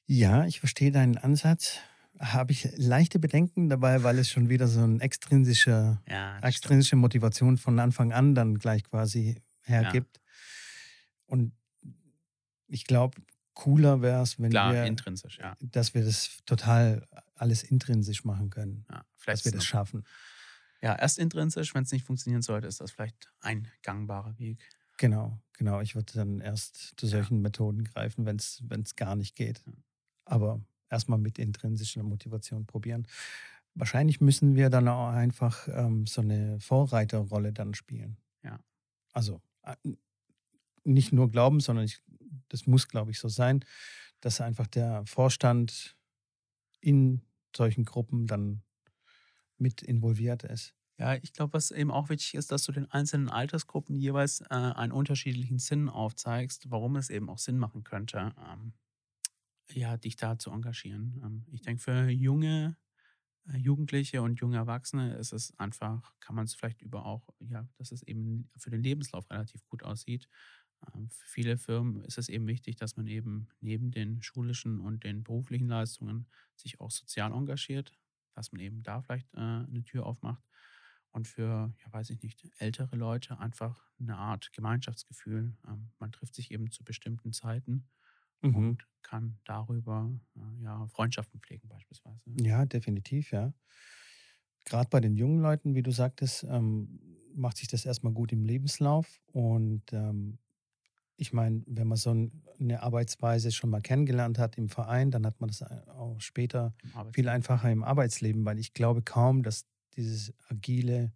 [0.07, 1.79] Ja, ich verstehe deinen Ansatz.
[2.19, 6.45] Habe ich leichte Bedenken dabei, weil es schon wieder so eine extrinsische, Ja, stimmt.
[6.45, 10.21] extrinsische Motivation von Anfang an dann gleich quasi hergibt.
[11.27, 11.53] Und
[12.69, 13.21] ich glaube,
[13.55, 15.57] cooler wäre es, wenn Klar, wir, intrinsisch, ja.
[15.61, 18.97] dass wir das total alles intrinsisch machen können, ja.
[18.99, 20.05] dass Vielleicht wir das es- schaffen.
[20.81, 24.59] ja, erst intrinsisch, wenn es nicht funktionieren sollte, ist das vielleicht ein gangbarer Weg.
[24.99, 25.81] Genau, genau.
[25.81, 27.13] Ich würde dann erst zu Ja.
[27.13, 29.63] solchen Methoden greifen, wenn es gar nicht geht.
[30.25, 33.07] Aber erstmal mit intrinsischer Motivation probieren.
[33.75, 38.19] Wahrscheinlich müssen wir dann auch einfach ähm, so eine Vorreiterrolle dann spielen.
[38.43, 38.61] Ja.
[39.13, 39.77] Also äh,
[40.85, 42.03] nicht nur glauben, sondern ich,
[42.49, 43.65] das muss, glaube ich, so sein,
[44.21, 45.97] dass einfach der Vorstand
[46.81, 47.23] in
[47.57, 48.63] solchen Gruppen dann
[49.59, 50.75] mit involviert ist.
[50.99, 54.55] Ja, ich glaube, was eben auch wichtig ist, dass du den einzelnen Altersgruppen jeweils äh,
[54.55, 58.75] einen unterschiedlichen Sinn aufzeigst, warum es eben auch Sinn machen könnte, ähm,
[59.75, 61.21] ja, dich da zu engagieren.
[61.25, 62.77] Ähm, ich denke, für junge
[63.49, 67.69] äh, Jugendliche und junge Erwachsene ist es einfach, kann man es vielleicht über auch, ja,
[67.79, 70.29] dass es eben für den Lebenslauf relativ gut aussieht.
[70.95, 75.05] Ähm, für viele Firmen ist es eben wichtig, dass man eben neben den schulischen und
[75.05, 77.93] den beruflichen Leistungen sich auch sozial engagiert,
[78.35, 80.45] dass man eben da vielleicht äh, eine Tür aufmacht
[81.13, 85.57] und für, ja, weiß ich nicht, ältere Leute einfach eine Art Gemeinschaftsgefühl.
[85.69, 87.89] Ähm, man trifft sich eben zu bestimmten Zeiten
[88.43, 88.55] Mhm.
[88.55, 92.25] und kann darüber äh, ja, Freundschaften pflegen beispielsweise.
[92.41, 93.53] Ja, definitiv, ja.
[94.65, 97.01] Gerade bei den jungen Leuten, wie du sagtest, ähm,
[97.35, 99.21] macht sich das erstmal gut im Lebenslauf.
[99.33, 100.39] Und ähm,
[101.17, 102.11] ich meine, wenn man so
[102.59, 106.75] eine Arbeitsweise schon mal kennengelernt hat im Verein, dann hat man das auch später
[107.13, 111.13] viel einfacher im Arbeitsleben, weil ich glaube kaum, dass dieses agile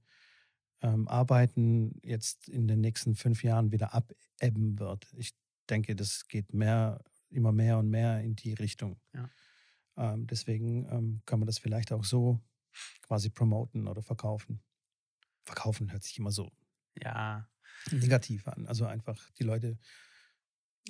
[0.82, 5.06] ähm, Arbeiten jetzt in den nächsten fünf Jahren wieder abebben wird.
[5.16, 5.34] Ich
[5.70, 9.00] denke, das geht mehr, immer mehr und mehr in die Richtung.
[9.14, 9.28] Ja.
[9.96, 12.40] Ähm, deswegen ähm, kann man das vielleicht auch so
[13.02, 14.62] quasi promoten oder verkaufen.
[15.44, 16.50] Verkaufen hört sich immer so
[17.02, 17.48] ja.
[17.90, 18.66] negativ an.
[18.66, 19.78] Also einfach die Leute.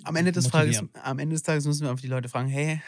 [0.02, 2.82] Am Ende des Tages, am Ende des Tages müssen wir auf die Leute fragen, hey,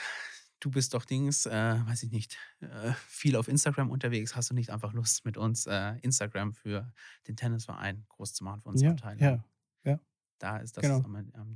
[0.61, 4.37] du bist doch Dings, äh, weiß ich nicht, äh, viel auf Instagram unterwegs.
[4.37, 6.93] Hast du nicht einfach Lust, mit uns äh, Instagram für
[7.27, 9.45] den Tennisverein groß zu machen für unsere ja, Teilnehmer?
[9.85, 10.01] Ja, ja.
[10.39, 11.05] Da ist das genau.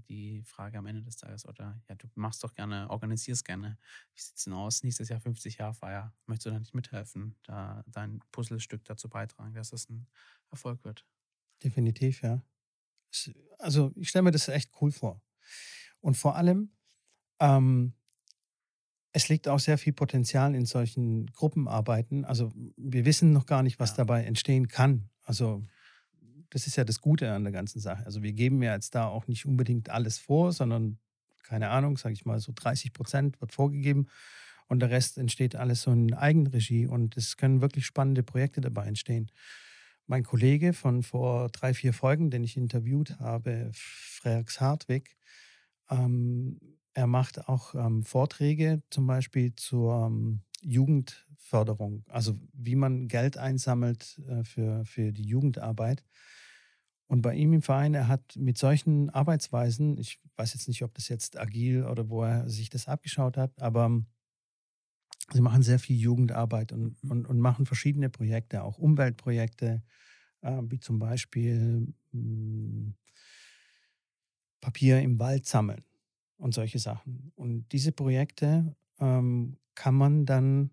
[0.08, 1.46] die Frage am Ende des Tages.
[1.46, 3.78] Oder ja, du machst doch gerne, organisierst gerne.
[4.14, 4.82] Wie sieht es denn aus?
[4.82, 6.12] Nächstes Jahr 50 Jahre Feier.
[6.26, 10.06] Möchtest du da nicht mithelfen, da dein Puzzlestück dazu beitragen, dass das ein
[10.50, 11.06] Erfolg wird?
[11.62, 12.42] Definitiv, ja.
[13.58, 15.22] Also ich stelle mir das echt cool vor.
[16.00, 16.72] Und vor allem,
[17.38, 17.94] ähm,
[19.12, 22.24] es liegt auch sehr viel Potenzial in solchen Gruppenarbeiten.
[22.24, 23.96] Also wir wissen noch gar nicht, was ja.
[23.98, 25.10] dabei entstehen kann.
[25.22, 25.62] Also
[26.52, 28.04] das ist ja das Gute an der ganzen Sache.
[28.04, 30.98] Also wir geben ja jetzt da auch nicht unbedingt alles vor, sondern
[31.42, 34.06] keine Ahnung, sage ich mal, so 30 Prozent wird vorgegeben
[34.68, 38.86] und der Rest entsteht alles so in Eigenregie und es können wirklich spannende Projekte dabei
[38.86, 39.30] entstehen.
[40.06, 45.16] Mein Kollege von vor drei, vier Folgen, den ich interviewt habe, Frex Hartwig,
[45.90, 46.58] ähm,
[46.94, 54.20] er macht auch ähm, Vorträge zum Beispiel zur ähm, Jugendförderung, also wie man Geld einsammelt
[54.28, 56.04] äh, für, für die Jugendarbeit.
[57.12, 60.94] Und bei ihm im Verein, er hat mit solchen Arbeitsweisen, ich weiß jetzt nicht, ob
[60.94, 64.02] das jetzt agil oder wo er sich das abgeschaut hat, aber
[65.30, 67.10] sie machen sehr viel Jugendarbeit und, mhm.
[67.10, 69.82] und, und machen verschiedene Projekte, auch Umweltprojekte,
[70.40, 72.94] äh, wie zum Beispiel mh, hm,
[74.62, 75.84] Papier im Wald sammeln
[76.38, 77.30] und solche Sachen.
[77.34, 80.70] Und diese Projekte ähm, kann man dann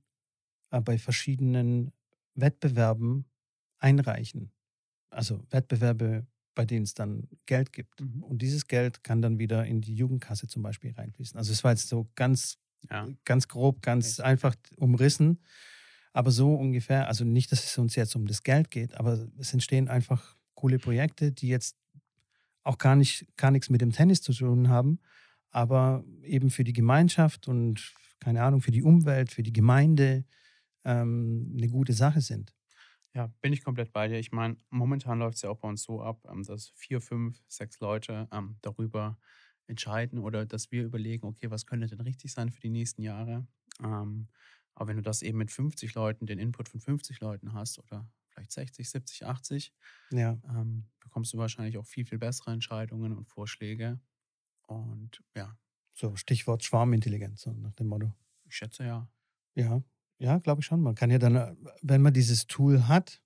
[0.71, 1.91] äh, bei verschiedenen
[2.35, 3.25] Wettbewerben
[3.77, 4.53] einreichen.
[5.09, 8.01] Also Wettbewerbe, bei denen es dann Geld gibt.
[8.01, 8.23] Mhm.
[8.23, 11.37] Und dieses Geld kann dann wieder in die Jugendkasse zum Beispiel reinfließen.
[11.37, 12.57] Also es war jetzt so ganz,
[12.89, 13.07] ja.
[13.25, 14.21] ganz grob, ganz Echt?
[14.21, 15.39] einfach umrissen.
[16.11, 19.53] Aber so ungefähr, also nicht, dass es uns jetzt um das Geld geht, aber es
[19.53, 21.77] entstehen einfach coole Projekte, die jetzt
[22.63, 24.99] auch gar nicht, gar nichts mit dem Tennis zu tun haben,
[25.51, 30.25] aber eben für die Gemeinschaft und keine Ahnung, für die Umwelt, für die Gemeinde
[30.83, 32.53] ähm, eine gute Sache sind.
[33.13, 34.19] Ja, bin ich komplett bei dir.
[34.19, 37.41] Ich meine, momentan läuft es ja auch bei uns so ab, ähm, dass vier, fünf,
[37.47, 39.17] sechs Leute ähm, darüber
[39.67, 43.47] entscheiden oder dass wir überlegen, okay, was könnte denn richtig sein für die nächsten Jahre.
[43.83, 44.27] Ähm,
[44.75, 48.09] aber wenn du das eben mit 50 Leuten, den Input von 50 Leuten hast oder
[48.29, 49.73] vielleicht 60, 70, 80,
[50.11, 50.39] ja.
[50.47, 53.99] ähm, bekommst du wahrscheinlich auch viel, viel bessere Entscheidungen und Vorschläge.
[54.67, 55.57] Und ja.
[55.93, 58.13] So, Stichwort Schwarmintelligenz, so nach dem Motto.
[58.45, 59.07] Ich schätze ja.
[59.55, 59.81] Ja,
[60.19, 60.81] ja, glaube ich schon.
[60.81, 63.21] Man kann ja dann, äh, wenn man dieses Tool hat,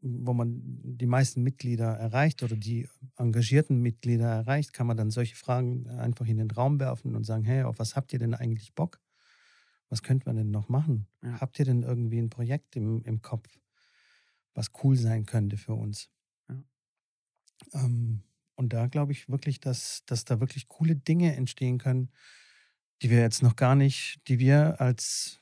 [0.00, 5.34] wo man die meisten Mitglieder erreicht oder die engagierten Mitglieder erreicht, kann man dann solche
[5.34, 8.74] Fragen einfach in den Raum werfen und sagen, hey, auf was habt ihr denn eigentlich
[8.74, 9.00] Bock?
[9.88, 11.08] Was könnte man denn noch machen?
[11.22, 11.40] Ja.
[11.40, 13.58] Habt ihr denn irgendwie ein Projekt im, im Kopf,
[14.54, 16.10] was cool sein könnte für uns?
[16.48, 16.62] Ja.
[17.74, 18.22] Ähm,
[18.54, 22.10] und da glaube ich wirklich, dass, dass da wirklich coole Dinge entstehen können,
[23.02, 25.40] die wir jetzt noch gar nicht, die wir als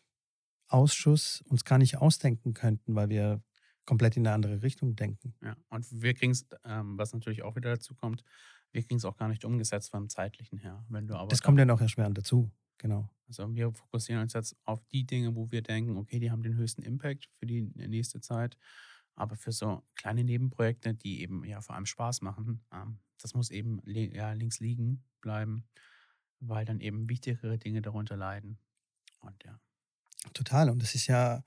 [0.69, 3.43] Ausschuss uns gar nicht ausdenken könnten, weil wir
[3.85, 5.35] komplett in eine andere Richtung denken.
[5.43, 8.25] Ja, und wir kriegen es, ähm, was natürlich auch wieder dazu kommt,
[8.73, 10.85] wir kriegen es auch gar nicht umgesetzt vom zeitlichen her.
[10.89, 13.09] Wenn du aber das kommt ja noch erschwerend dazu, genau.
[13.29, 16.57] Also wir fokussieren uns jetzt auf die Dinge, wo wir denken, okay, die haben den
[16.57, 18.57] höchsten Impact für die nächste Zeit.
[19.15, 23.51] Aber für so kleine Nebenprojekte, die eben ja vor allem Spaß machen, ähm, das muss
[23.51, 25.65] eben ja, links liegen bleiben,
[26.39, 28.59] weil dann eben wichtigere Dinge darunter leiden.
[29.21, 29.59] Und ja.
[30.33, 30.71] Total.
[30.71, 31.45] Und das ist ja,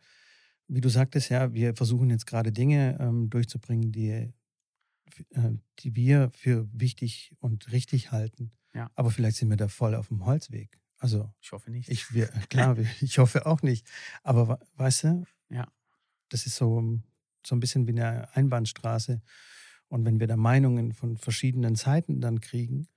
[0.67, 6.31] wie du sagtest, ja, wir versuchen jetzt gerade Dinge ähm, durchzubringen, die, äh, die wir
[6.33, 8.51] für wichtig und richtig halten.
[8.73, 8.91] Ja.
[8.95, 10.79] Aber vielleicht sind wir da voll auf dem Holzweg.
[10.99, 11.89] Also ich hoffe nicht.
[11.89, 13.87] Ich, wir, klar, ich hoffe auch nicht.
[14.23, 15.67] Aber weißt du, ja.
[16.29, 16.99] das ist so,
[17.45, 19.21] so ein bisschen wie eine Einbahnstraße.
[19.87, 22.87] Und wenn wir da Meinungen von verschiedenen Seiten dann kriegen,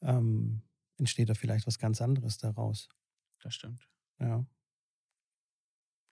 [0.00, 0.62] ähm,
[0.96, 2.88] entsteht da vielleicht was ganz anderes daraus.
[3.42, 3.88] Das stimmt.
[4.20, 4.46] Ja.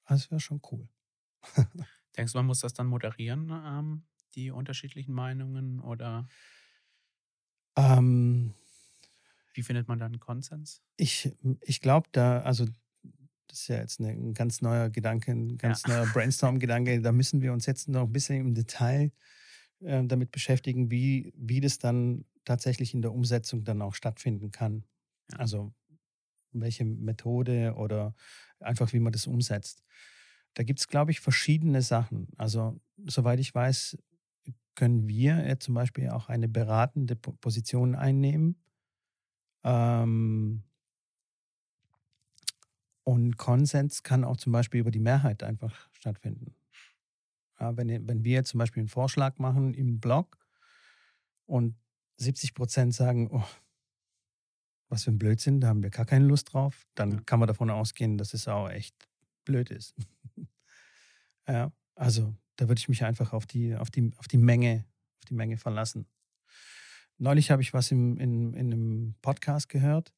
[0.04, 0.88] Also wäre schon cool.
[2.16, 6.26] Denkst du, man muss das dann moderieren, ähm, die unterschiedlichen Meinungen oder?
[7.76, 8.54] Ähm,
[9.52, 10.82] Wie findet man dann einen Konsens?
[10.96, 12.66] Ich, ich glaube, da, also
[13.48, 15.88] das ist ja jetzt ein ganz neuer Gedanke, ein ganz ja.
[15.94, 17.00] neuer Brainstorm-Gedanke.
[17.00, 19.12] Da müssen wir uns jetzt noch ein bisschen im Detail
[19.80, 24.84] äh, damit beschäftigen, wie, wie das dann tatsächlich in der Umsetzung dann auch stattfinden kann.
[25.32, 25.38] Ja.
[25.38, 25.72] Also
[26.60, 28.14] welche Methode oder
[28.60, 29.82] einfach wie man das umsetzt.
[30.54, 32.28] Da gibt es, glaube ich, verschiedene Sachen.
[32.36, 33.98] Also soweit ich weiß,
[34.74, 38.56] können wir zum Beispiel auch eine beratende Position einnehmen.
[39.64, 40.62] Ähm,
[43.04, 46.56] und Konsens kann auch zum Beispiel über die Mehrheit einfach stattfinden.
[47.60, 50.38] Ja, wenn, wenn wir zum Beispiel einen Vorschlag machen im Blog
[51.46, 51.76] und
[52.16, 53.44] 70 Prozent sagen, oh,
[54.88, 57.20] was für ein Blödsinn, da haben wir gar keine Lust drauf, dann ja.
[57.26, 59.08] kann man davon ausgehen, dass es auch echt
[59.44, 59.94] blöd ist.
[61.48, 64.84] ja, also da würde ich mich einfach auf die, auf die, auf die Menge,
[65.18, 66.06] auf die Menge verlassen.
[67.18, 70.12] Neulich habe ich was im, in, in einem Podcast gehört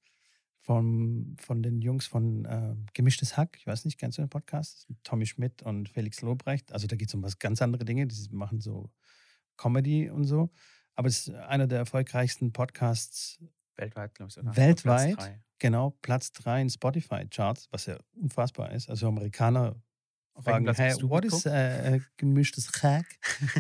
[0.61, 3.57] von, von den Jungs von äh, Gemischtes Hack.
[3.59, 4.89] Ich weiß nicht, kennst du den Podcast?
[5.05, 6.73] Tommy Schmidt und Felix Lobrecht.
[6.73, 8.07] Also da geht es um was ganz andere Dinge.
[8.07, 8.91] Die machen so
[9.57, 10.51] Comedy und so.
[10.95, 13.39] Aber es ist einer der erfolgreichsten Podcasts.
[13.77, 14.39] Weltweit, glaube ich.
[14.39, 14.57] Oder?
[14.57, 15.17] Weltweit.
[15.17, 18.89] Platz genau, Platz 3 in Spotify-Charts, was ja unfassbar ist.
[18.89, 19.77] Also Amerikaner
[20.43, 23.07] fragen, hey, what is äh, gemischtes Hack?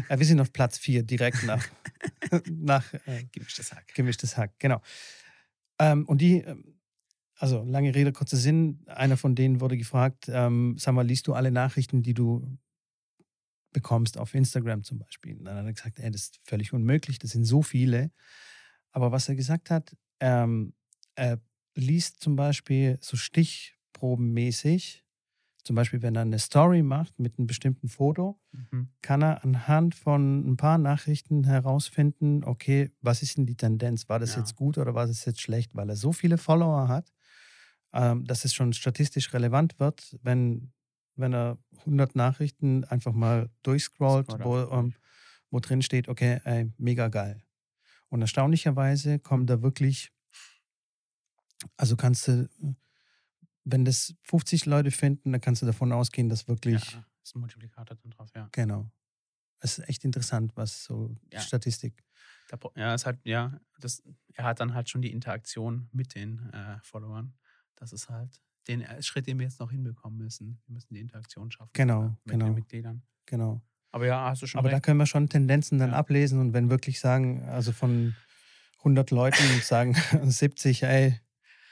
[0.09, 1.67] äh, wir sind auf Platz 4, direkt nach,
[2.51, 3.95] nach äh, gemischtes Hack.
[3.95, 4.81] Gemischtes Hack, genau.
[5.79, 6.79] Ähm, und die, ähm,
[7.39, 11.35] also lange Rede, kurzer Sinn, einer von denen wurde gefragt, ähm, sag mal, liest du
[11.35, 12.59] alle Nachrichten, die du
[13.73, 15.37] bekommst auf Instagram zum Beispiel?
[15.37, 18.11] Und dann hat er gesagt, ey, das ist völlig unmöglich, das sind so viele.
[18.91, 20.75] Aber was er gesagt hat, ähm,
[21.15, 21.41] er
[21.75, 25.07] liest zum Beispiel so stichprobenmäßig
[25.67, 28.89] zum Beispiel, wenn er eine Story macht mit einem bestimmten Foto, mhm.
[29.03, 34.09] kann er anhand von ein paar Nachrichten herausfinden, okay, was ist denn die Tendenz?
[34.09, 34.43] War das ja.
[34.43, 35.75] jetzt gut oder war das jetzt schlecht?
[35.75, 37.13] Weil er so viele Follower hat,
[37.93, 40.71] ähm, dass es schon statistisch relevant wird, wenn,
[41.17, 44.95] wenn er 100 Nachrichten einfach mal durchscrollt, wo, ähm,
[45.51, 47.43] wo drin steht, okay, ey, mega geil.
[48.17, 50.11] Und erstaunlicherweise kommt da wirklich,
[51.77, 52.49] also kannst du
[53.67, 56.93] wenn das 50 Leute finden, dann kannst du davon ausgehen, dass wirklich.
[56.93, 58.49] Ja, ist ein Multiplikator dann drauf, ja.
[58.53, 58.91] Genau.
[59.59, 61.41] Es ist echt interessant, was so ja.
[61.41, 62.03] Statistik.
[62.75, 64.03] Ja, es hat, ja, das,
[64.33, 67.35] er hat dann halt schon die Interaktion mit den äh, Followern.
[67.75, 70.59] Das ist halt den äh, Schritt, den wir jetzt noch hinbekommen müssen.
[70.65, 71.73] Wir müssen die Interaktion schaffen.
[71.75, 72.47] Genau, mit genau.
[72.47, 73.03] den Mitgliedern.
[73.27, 73.61] Genau.
[73.92, 74.59] Aber ja, hast du schon.
[74.59, 74.77] Aber recht.
[74.77, 75.96] da können wir schon Tendenzen dann ja.
[75.96, 78.14] ablesen und wenn wirklich sagen, also von
[78.79, 81.20] 100 Leuten sagen 70, ey,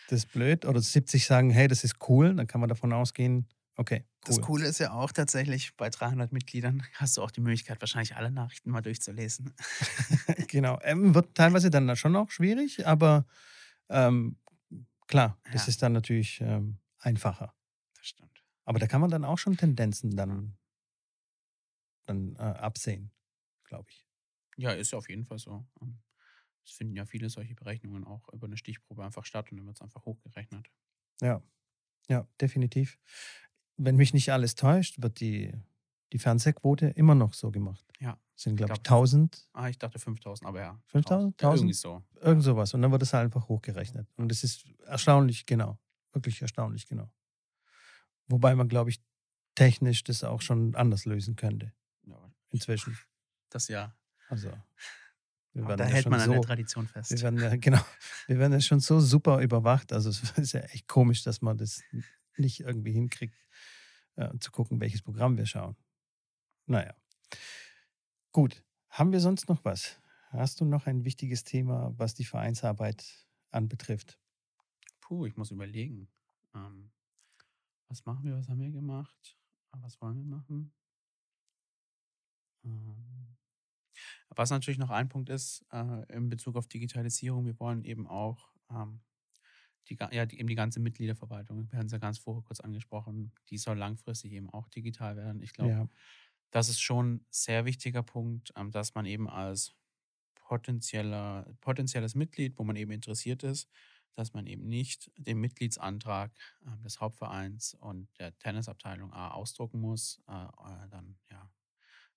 [0.08, 0.64] das ist blöd.
[0.64, 3.46] Oder 70 sagen, hey, das ist cool, dann kann man davon ausgehen,
[3.76, 4.04] okay.
[4.04, 4.26] Cool.
[4.26, 8.16] Das Coole ist ja auch tatsächlich, bei 300 Mitgliedern hast du auch die Möglichkeit, wahrscheinlich
[8.16, 9.52] alle Nachrichten mal durchzulesen.
[10.48, 10.78] genau.
[10.82, 13.26] Ähm, wird teilweise dann schon auch schwierig, aber
[13.90, 14.36] ähm,
[15.06, 15.68] klar, das ja.
[15.68, 17.52] ist dann natürlich ähm, einfacher.
[17.96, 18.42] Das stimmt.
[18.64, 20.56] Aber da kann man dann auch schon Tendenzen dann,
[22.06, 23.10] dann äh, absehen,
[23.64, 24.06] glaube ich.
[24.56, 25.66] Ja, ist ja auf jeden Fall so.
[25.80, 25.98] Ähm,
[26.64, 29.76] es finden ja viele solche Berechnungen auch über eine Stichprobe einfach statt und dann wird
[29.76, 30.70] es einfach hochgerechnet.
[31.20, 31.42] Ja,
[32.08, 32.98] ja, definitiv.
[33.76, 35.52] Wenn mich nicht alles täuscht, wird die,
[36.12, 37.84] die Fernsehquote immer noch so gemacht.
[38.00, 38.18] Ja.
[38.34, 39.48] sind, glaube ich, 1000.
[39.52, 40.82] Ah, ich dachte 5000, aber ja.
[40.86, 41.40] 5000?
[41.40, 42.02] Ja, irgendwie so.
[42.20, 42.74] Irgend sowas.
[42.74, 44.08] Und dann wird es halt einfach hochgerechnet.
[44.16, 45.78] Und das ist erstaunlich genau.
[46.12, 47.10] Wirklich erstaunlich genau.
[48.26, 49.02] Wobei man, glaube ich,
[49.54, 51.72] technisch das auch schon anders lösen könnte.
[52.54, 52.58] Ja.
[52.58, 52.96] Inzwischen.
[53.50, 53.96] Das ja.
[54.28, 54.50] Also.
[55.52, 57.10] da hält man an so, der Tradition fest.
[57.10, 57.84] Wir werden, ja, genau,
[58.26, 59.92] wir werden ja schon so super überwacht.
[59.92, 61.82] Also es ist ja echt komisch, dass man das
[62.36, 63.36] nicht irgendwie hinkriegt,
[64.16, 65.76] äh, zu gucken, welches Programm wir schauen.
[66.66, 66.94] Naja.
[68.32, 68.62] Gut.
[68.88, 70.00] Haben wir sonst noch was?
[70.28, 74.20] Hast du noch ein wichtiges Thema, was die Vereinsarbeit anbetrifft?
[75.00, 76.08] Puh, ich muss überlegen.
[76.54, 76.92] Ähm,
[77.88, 78.36] was machen wir?
[78.36, 79.36] Was haben wir gemacht?
[79.72, 80.72] Was wollen wir machen?
[82.64, 83.36] Ähm,
[84.36, 88.50] was natürlich noch ein Punkt ist äh, in Bezug auf Digitalisierung, wir wollen eben auch
[88.70, 89.00] ähm,
[89.88, 93.32] die, ja, die, eben die ganze Mitgliederverwaltung, wir haben es ja ganz vorher kurz angesprochen,
[93.50, 95.42] die soll langfristig eben auch digital werden.
[95.42, 95.88] Ich glaube, ja.
[96.50, 99.74] das ist schon ein sehr wichtiger Punkt, ähm, dass man eben als
[100.34, 103.68] potenzieller, potenzielles Mitglied, wo man eben interessiert ist,
[104.14, 106.32] dass man eben nicht den Mitgliedsantrag
[106.66, 111.50] äh, des Hauptvereins und der Tennisabteilung A ausdrucken muss, äh, äh dann ja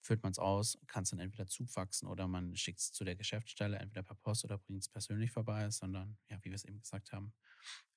[0.02, 3.16] füllt man es aus, kann es dann entweder zufaxen oder man schickt es zu der
[3.16, 6.80] Geschäftsstelle, entweder per Post oder bringt es persönlich vorbei, sondern, ja, wie wir es eben
[6.80, 7.34] gesagt haben,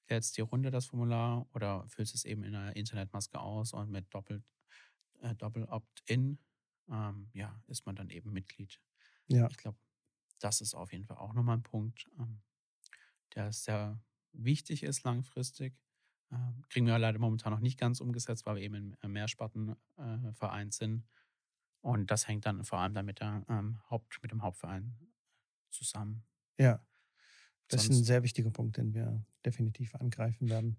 [0.09, 4.13] lädst dir runter das Formular oder füllst es eben in einer Internetmaske aus und mit
[4.15, 4.45] doppelt,
[5.21, 6.39] äh, Doppel Opt-in,
[6.91, 8.81] ähm, ja, ist man dann eben Mitglied.
[9.29, 9.49] Ja.
[9.49, 9.79] Ich glaube,
[10.41, 12.43] das ist auf jeden Fall auch nochmal ein Punkt, ähm,
[13.35, 15.75] der sehr wichtig ist langfristig.
[16.33, 20.73] Ähm, kriegen wir leider momentan noch nicht ganz umgesetzt, weil wir eben ein Mehrspartenverein äh,
[20.73, 21.07] sind
[21.81, 24.95] Und das hängt dann vor allem dann mit, der, ähm, Haupt, mit dem Hauptverein
[25.71, 26.25] zusammen.
[26.59, 26.85] Ja,
[27.71, 30.79] das Sonst ist ein sehr wichtiger Punkt, den wir definitiv angreifen werden.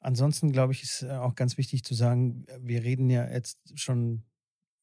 [0.00, 4.24] Ansonsten, glaube ich, ist äh, auch ganz wichtig zu sagen, wir reden ja jetzt schon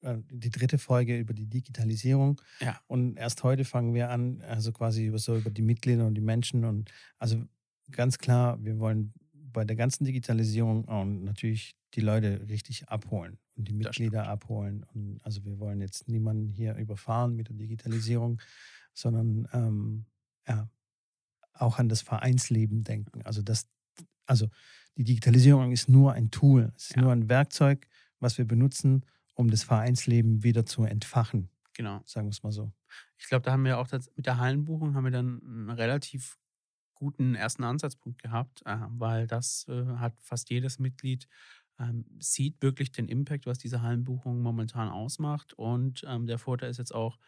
[0.01, 2.41] äh, die dritte Folge über die Digitalisierung.
[2.59, 2.79] Ja.
[2.87, 6.21] Und erst heute fangen wir an, also quasi über so über die Mitglieder und die
[6.21, 6.65] Menschen.
[6.65, 7.43] Und also
[7.91, 9.13] ganz klar, wir wollen
[9.57, 14.85] bei der ganzen Digitalisierung auch natürlich die Leute richtig abholen und die Mitglieder abholen.
[14.93, 18.39] Und also wir wollen jetzt niemanden hier überfahren mit der Digitalisierung,
[18.93, 20.05] sondern ähm,
[20.47, 20.69] ja,
[21.53, 23.23] auch an das Vereinsleben denken.
[23.23, 23.67] Also das,
[24.27, 24.47] also
[24.95, 27.01] die Digitalisierung ist nur ein Tool, es ist ja.
[27.01, 27.87] nur ein Werkzeug,
[28.19, 31.49] was wir benutzen, um das Vereinsleben wieder zu entfachen.
[31.73, 32.03] Genau.
[32.05, 32.71] Sagen wir es mal so.
[33.17, 36.37] Ich glaube, da haben wir auch das, mit der Hallenbuchung haben wir dann einen relativ
[36.97, 41.27] guten ersten Ansatzpunkt gehabt, äh, weil das äh, hat fast jedes Mitglied
[41.79, 45.53] ähm, sieht wirklich den Impact, was diese Hallenbuchung momentan ausmacht.
[45.53, 47.19] Und ähm, der Vorteil ist jetzt auch,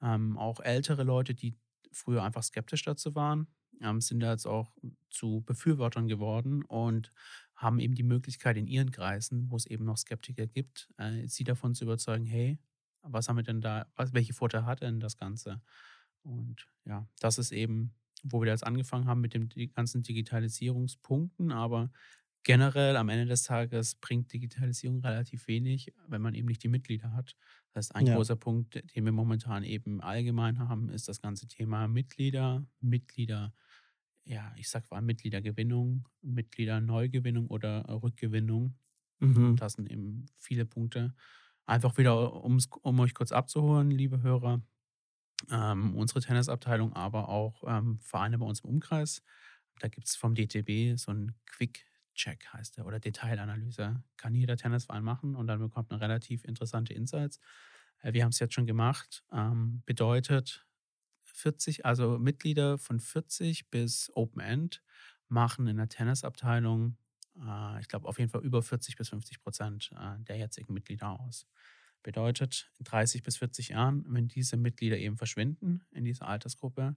[0.00, 1.56] ähm, auch ältere Leute, die
[1.92, 3.48] früher einfach skeptisch dazu waren,
[3.80, 4.72] ähm, sind da jetzt auch
[5.10, 7.12] zu Befürwortern geworden und
[7.54, 11.44] haben eben die Möglichkeit in ihren Kreisen, wo es eben noch Skeptiker gibt, äh, sie
[11.44, 12.58] davon zu überzeugen, hey,
[13.02, 15.60] was haben wir denn da, welche Vorteile hat denn das Ganze?
[16.22, 17.94] Und ja, das ist eben,
[18.28, 21.90] wo wir jetzt angefangen haben mit den ganzen Digitalisierungspunkten, aber
[22.42, 27.12] generell am Ende des Tages bringt Digitalisierung relativ wenig, wenn man eben nicht die Mitglieder
[27.12, 27.36] hat.
[27.72, 28.14] Das heißt, ein ja.
[28.14, 33.52] großer Punkt, den wir momentan eben allgemein haben, ist das ganze Thema Mitglieder, Mitglieder
[34.26, 38.74] ja, ich sag mal Mitgliedergewinnung, Mitgliederneugewinnung oder Rückgewinnung.
[39.20, 39.56] Mhm.
[39.56, 41.14] Das sind eben viele Punkte.
[41.64, 44.62] Einfach wieder, um euch kurz abzuholen, liebe Hörer,
[45.50, 49.22] ähm, unsere Tennisabteilung, aber auch ähm, Vereine bei uns im Umkreis.
[49.78, 54.02] Da gibt es vom DTB so einen Quick-Check, heißt der, oder Detailanalyse.
[54.16, 57.40] Kann jeder Tennisverein machen und dann bekommt man relativ interessante Insights.
[58.02, 59.24] Äh, wir haben es jetzt schon gemacht.
[59.32, 60.66] Ähm, bedeutet,
[61.24, 64.82] 40, also Mitglieder von 40 bis Open End
[65.28, 66.96] machen in der Tennisabteilung,
[67.38, 71.20] äh, ich glaube auf jeden Fall über 40 bis 50 Prozent äh, der jetzigen Mitglieder
[71.20, 71.46] aus.
[72.02, 76.96] Bedeutet, in 30 bis 40 Jahren, wenn diese Mitglieder eben verschwinden in dieser Altersgruppe,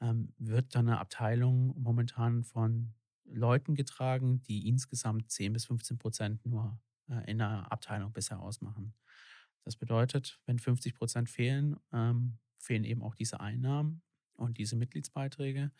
[0.00, 2.94] ähm, wird dann eine Abteilung momentan von
[3.24, 8.94] Leuten getragen, die insgesamt 10 bis 15 Prozent nur äh, in der Abteilung bisher ausmachen.
[9.64, 14.02] Das bedeutet, wenn 50 Prozent fehlen, ähm, fehlen eben auch diese Einnahmen
[14.34, 15.72] und diese Mitgliedsbeiträge.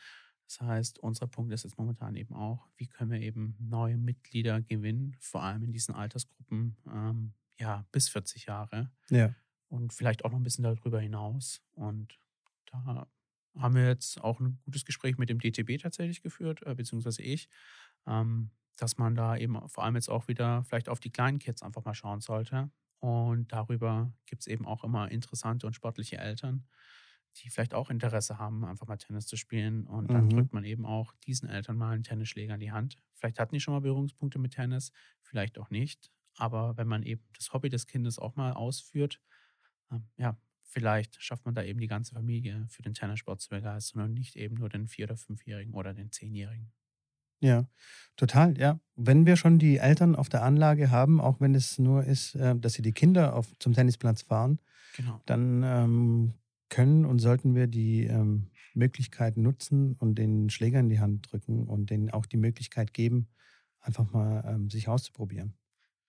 [0.46, 4.60] Das heißt, unser Punkt ist jetzt momentan eben auch, wie können wir eben neue Mitglieder
[4.62, 8.90] gewinnen, vor allem in diesen Altersgruppen, ähm, ja, bis 40 Jahre.
[9.10, 9.34] Ja.
[9.68, 11.62] Und vielleicht auch noch ein bisschen darüber hinaus.
[11.72, 12.18] Und
[12.66, 13.08] da
[13.58, 17.48] haben wir jetzt auch ein gutes Gespräch mit dem DTB tatsächlich geführt, äh, beziehungsweise ich,
[18.06, 21.62] ähm, dass man da eben vor allem jetzt auch wieder vielleicht auf die kleinen Kids
[21.62, 22.70] einfach mal schauen sollte.
[22.98, 26.66] Und darüber gibt es eben auch immer interessante und sportliche Eltern,
[27.36, 29.86] die vielleicht auch Interesse haben, einfach mal Tennis zu spielen.
[29.86, 30.30] Und dann mhm.
[30.30, 32.98] drückt man eben auch diesen Eltern mal einen Tennisschläger in die Hand.
[33.14, 34.92] Vielleicht hatten die schon mal Berührungspunkte mit Tennis,
[35.22, 36.10] vielleicht auch nicht.
[36.36, 39.20] Aber wenn man eben das Hobby des Kindes auch mal ausführt,
[39.90, 44.02] ähm, ja, vielleicht schafft man da eben die ganze Familie für den Tennissport zu begeistern
[44.02, 46.72] und nicht eben nur den Vier- oder Fünfjährigen oder den Zehnjährigen.
[47.40, 47.66] Ja,
[48.16, 48.80] total, ja.
[48.94, 52.56] Wenn wir schon die Eltern auf der Anlage haben, auch wenn es nur ist, äh,
[52.56, 54.58] dass sie die Kinder auf, zum Tennisplatz fahren,
[54.96, 55.22] genau.
[55.26, 56.34] dann ähm,
[56.68, 61.66] können und sollten wir die ähm, Möglichkeit nutzen und den Schläger in die Hand drücken
[61.66, 63.28] und denen auch die Möglichkeit geben,
[63.80, 65.54] einfach mal ähm, sich auszuprobieren.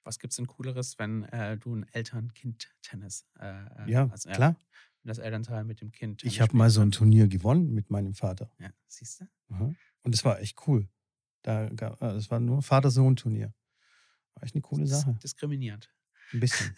[0.07, 4.55] Was gibt es denn Cooleres, wenn äh, du ein Eltern-Kind-Tennis äh, äh Ja, also, klar.
[5.03, 6.23] Das Elternteil mit dem Kind.
[6.23, 8.49] Ich habe mal so ein Turnier gewonnen mit meinem Vater.
[8.57, 9.75] Ja, siehst du?
[10.03, 10.87] Und es war echt cool.
[11.41, 13.53] Da gab, äh, es war nur Vater-Sohn-Turnier.
[14.35, 15.17] War echt eine coole Sache.
[15.21, 15.93] Diskriminierend.
[16.31, 16.73] Ein bisschen.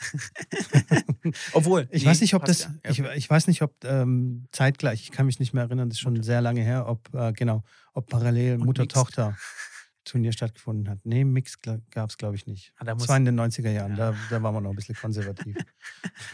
[1.53, 1.87] Obwohl.
[1.91, 2.63] Ich nee, weiß nicht, ob das.
[2.63, 2.89] Ja.
[2.89, 6.01] Ich, ich, weiß nicht, ob ähm, zeitgleich, ich kann mich nicht mehr erinnern, das ist
[6.01, 6.25] schon Mutter.
[6.25, 7.63] sehr lange her, ob, äh, genau,
[7.93, 8.57] ob parallel
[10.09, 10.99] Mutter-Tochter-Turnier stattgefunden hat.
[11.03, 12.73] Nee, Mix gab es, glaube ich, nicht.
[12.77, 14.11] Ah, das war in den 90er Jahren, ja.
[14.11, 15.55] da, da waren wir noch ein bisschen konservativ.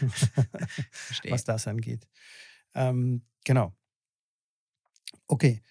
[1.28, 2.06] was das angeht.
[2.74, 3.74] Ähm, genau.
[5.26, 5.62] Okay.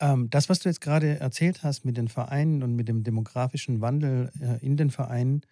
[0.00, 3.80] Ähm, das, was du jetzt gerade erzählt hast mit den Vereinen und mit dem demografischen
[3.80, 5.42] Wandel äh, in den Vereinen,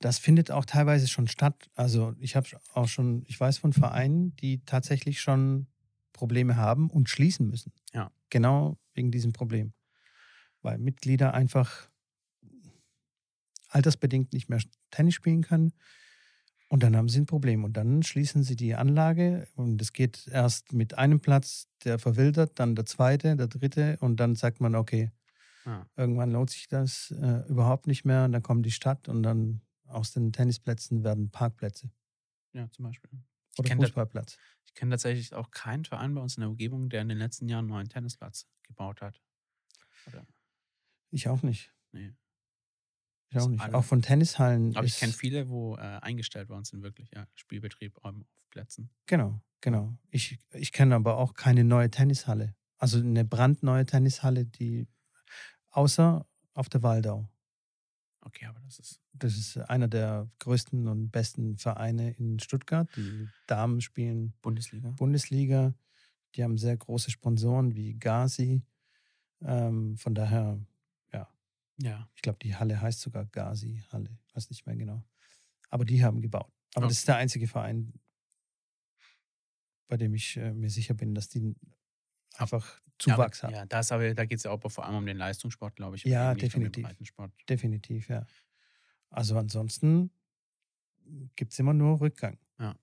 [0.00, 1.70] das findet auch teilweise schon statt.
[1.74, 5.68] Also ich habe auch schon, ich weiß von Vereinen, die tatsächlich schon
[6.12, 7.72] Probleme haben und schließen müssen.
[7.92, 8.10] Ja.
[8.28, 9.72] Genau wegen diesem Problem.
[10.62, 11.90] Weil Mitglieder einfach
[13.68, 14.60] altersbedingt nicht mehr
[14.90, 15.72] Tennis spielen können
[16.68, 17.64] und dann haben sie ein Problem.
[17.64, 22.58] Und dann schließen sie die Anlage und es geht erst mit einem Platz, der verwildert,
[22.58, 25.12] dann der zweite, der dritte und dann sagt man, okay,
[25.66, 25.86] ja.
[25.96, 29.60] irgendwann lohnt sich das äh, überhaupt nicht mehr und dann kommt die Stadt und dann
[29.86, 31.90] aus den Tennisplätzen werden Parkplätze.
[32.54, 33.10] Ja, zum Beispiel.
[33.58, 34.38] Oder da- Fußballplatz.
[34.64, 37.48] Ich kenne tatsächlich auch keinen Verein bei uns in der Umgebung, der in den letzten
[37.48, 39.20] Jahren einen neuen Tennisplatz gebaut hat.
[40.06, 40.26] Oder,
[41.12, 41.72] Ich auch nicht.
[41.92, 42.12] nee.
[43.28, 43.62] Ich auch nicht.
[43.62, 44.76] alle- Auch von Tennishallen.
[44.76, 47.26] Aber ich kenne viele, wo äh, eingestellt worden sind, wirklich, ja.
[47.34, 48.14] Spielbetrieb auf
[48.50, 48.90] Plätzen.
[49.06, 49.96] Genau, genau.
[50.10, 52.54] Ich, ich kenne aber auch keine neue Tennishalle.
[52.76, 54.86] Also eine brandneue Tennishalle, die
[55.70, 57.26] außer auf der Waldau.
[58.20, 59.00] Okay, aber das ist.
[59.14, 62.88] Das ist einer der größten und besten Vereine in Stuttgart.
[62.96, 64.90] Die Damen spielen Bundesliga.
[64.90, 65.74] Bundesliga.
[66.34, 68.62] Die haben sehr große Sponsoren wie Gazi.
[69.40, 70.58] Ähm, von daher,
[71.78, 72.08] Ja.
[72.14, 74.18] ich glaube, die Halle heißt sogar Gazi-Halle.
[74.26, 75.04] Ich weiß nicht mehr genau.
[75.70, 76.52] Aber die haben gebaut.
[76.74, 77.00] Aber das Okay.
[77.00, 77.92] ist der einzige Verein,
[79.88, 81.54] bei dem ich äh, mir sicher bin, dass die
[82.36, 83.54] einfach Zuwachs ja, haben.
[83.54, 86.04] Ja, das aber, da geht es ja auch vor allem um den Leistungssport, glaube ich.
[86.04, 86.86] Ja, definitiv.
[87.48, 88.26] Definitiv, ja.
[89.10, 90.10] Also ansonsten
[91.36, 92.38] gibt es immer nur Rückgang.
[92.58, 92.76] Ja.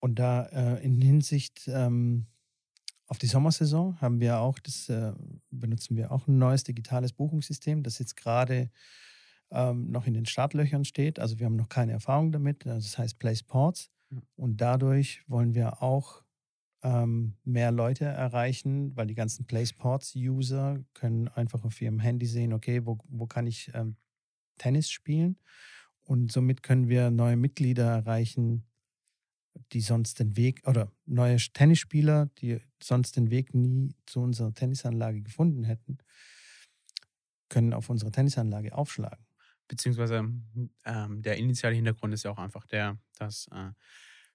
[0.00, 2.26] Und da äh, in Hinsicht ähm,
[3.06, 5.12] auf die Sommersaison haben wir auch, das äh,
[5.50, 8.70] benutzen wir auch ein neues digitales Buchungssystem, das jetzt gerade
[9.50, 11.18] ähm, noch in den Startlöchern steht.
[11.18, 12.66] Also wir haben noch keine Erfahrung damit.
[12.66, 13.90] Also Das heißt Play Sports.
[14.10, 14.20] Ja.
[14.36, 16.22] Und dadurch wollen wir auch
[16.82, 22.26] ähm, mehr Leute erreichen, weil die ganzen Play Sports User können einfach auf ihrem Handy
[22.26, 23.96] sehen, okay, wo, wo kann ich ähm,
[24.58, 25.38] Tennis spielen?
[26.02, 28.64] Und somit können wir neue Mitglieder erreichen,
[29.72, 35.22] die sonst den Weg, oder neue Tennisspieler, die sonst den Weg nie zu unserer Tennisanlage
[35.22, 35.98] gefunden hätten,
[37.48, 39.24] können auf unsere Tennisanlage aufschlagen.
[39.68, 40.24] Beziehungsweise
[40.84, 43.70] ähm, der initiale Hintergrund ist ja auch einfach der, dass äh,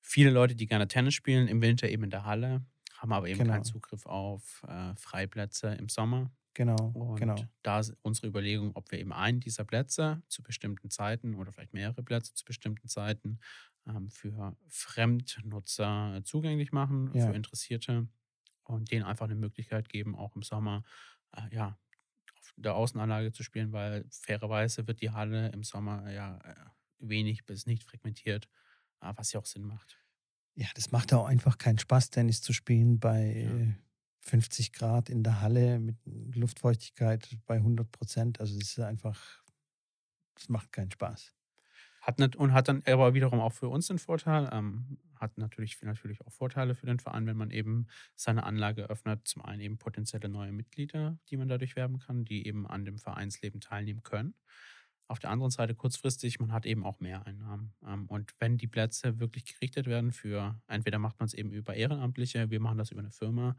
[0.01, 2.65] viele Leute, die gerne Tennis spielen, im Winter eben in der Halle,
[2.97, 3.53] haben aber eben Genau.
[3.53, 6.31] keinen Zugriff auf äh, Freiplätze im Sommer.
[6.53, 7.35] Genau, Und genau.
[7.63, 11.73] da ist unsere Überlegung, ob wir eben einen dieser Plätze zu bestimmten Zeiten oder vielleicht
[11.73, 13.39] mehrere Plätze zu bestimmten Zeiten
[14.09, 17.27] für Fremdnutzer zugänglich machen, Ja.
[17.27, 18.07] für Interessierte
[18.63, 20.83] und denen einfach eine Möglichkeit geben, auch im Sommer
[21.35, 21.79] äh, ja,
[22.37, 26.55] auf der Außenanlage zu spielen, weil fairerweise wird die Halle im Sommer ja äh,
[26.99, 28.49] wenig bis nicht frequentiert,
[29.01, 29.99] äh, was ja auch Sinn macht.
[30.55, 33.61] Ja, das macht auch einfach keinen Spaß, Tennis zu spielen bei Ja.
[33.61, 33.73] äh,
[34.23, 38.39] 50 Grad in der Halle mit Luftfeuchtigkeit bei 100 Prozent.
[38.39, 39.43] Also es ist einfach,
[40.37, 41.35] es macht keinen Spaß.
[42.01, 45.79] Hat nicht, und hat dann aber wiederum auch für uns den Vorteil, ähm, hat natürlich,
[45.83, 49.27] natürlich auch Vorteile für den Verein, wenn man eben seine Anlage öffnet.
[49.27, 52.97] Zum einen eben potenzielle neue Mitglieder, die man dadurch werben kann, die eben an dem
[52.97, 54.33] Vereinsleben teilnehmen können.
[55.07, 57.73] Auf der anderen Seite kurzfristig, man hat eben auch mehr Einnahmen.
[57.85, 61.75] Ähm, und wenn die Plätze wirklich gerichtet werden für, entweder macht man es eben über
[61.75, 63.57] Ehrenamtliche, wir machen das über eine Firma.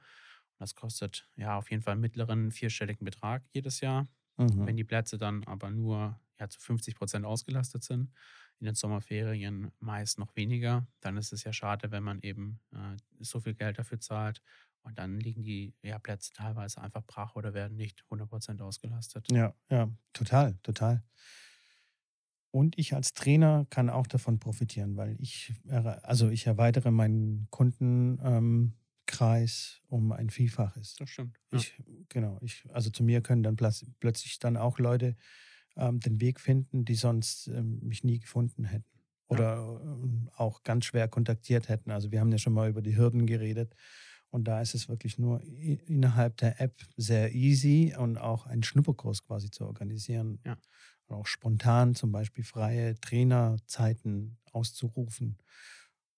[0.58, 4.08] Das kostet ja auf jeden Fall einen mittleren vierstelligen Betrag jedes Jahr.
[4.36, 4.66] Mhm.
[4.66, 8.10] Wenn die Plätze dann aber nur ja, zu 50 Prozent ausgelastet sind,
[8.58, 12.96] in den Sommerferien meist noch weniger, dann ist es ja schade, wenn man eben äh,
[13.20, 14.42] so viel Geld dafür zahlt
[14.82, 19.28] und dann liegen die ja, Plätze teilweise einfach brach oder werden nicht 100 Prozent ausgelastet.
[19.30, 21.02] Ja, ja, total, total.
[22.50, 29.80] Und ich als Trainer kann auch davon profitieren, weil ich, also ich erweitere meinen Kundenkreis
[29.88, 30.96] um ein Vielfaches.
[30.96, 31.38] Das stimmt.
[31.52, 31.58] Ja.
[31.58, 35.16] Ich, genau, ich, also zu mir können dann plötz- plötzlich dann auch Leute
[35.76, 38.84] ähm, den Weg finden, die sonst ähm, mich nie gefunden hätten.
[39.28, 41.90] Oder ähm, auch ganz schwer kontaktiert hätten.
[41.90, 43.74] Also wir haben ja schon mal über die Hürden geredet.
[44.30, 49.24] Und da ist es wirklich nur innerhalb der App sehr easy und auch einen Schnupperkurs
[49.24, 50.38] quasi zu organisieren.
[50.44, 50.56] Ja.
[51.06, 55.38] Und auch spontan zum Beispiel freie Trainerzeiten auszurufen.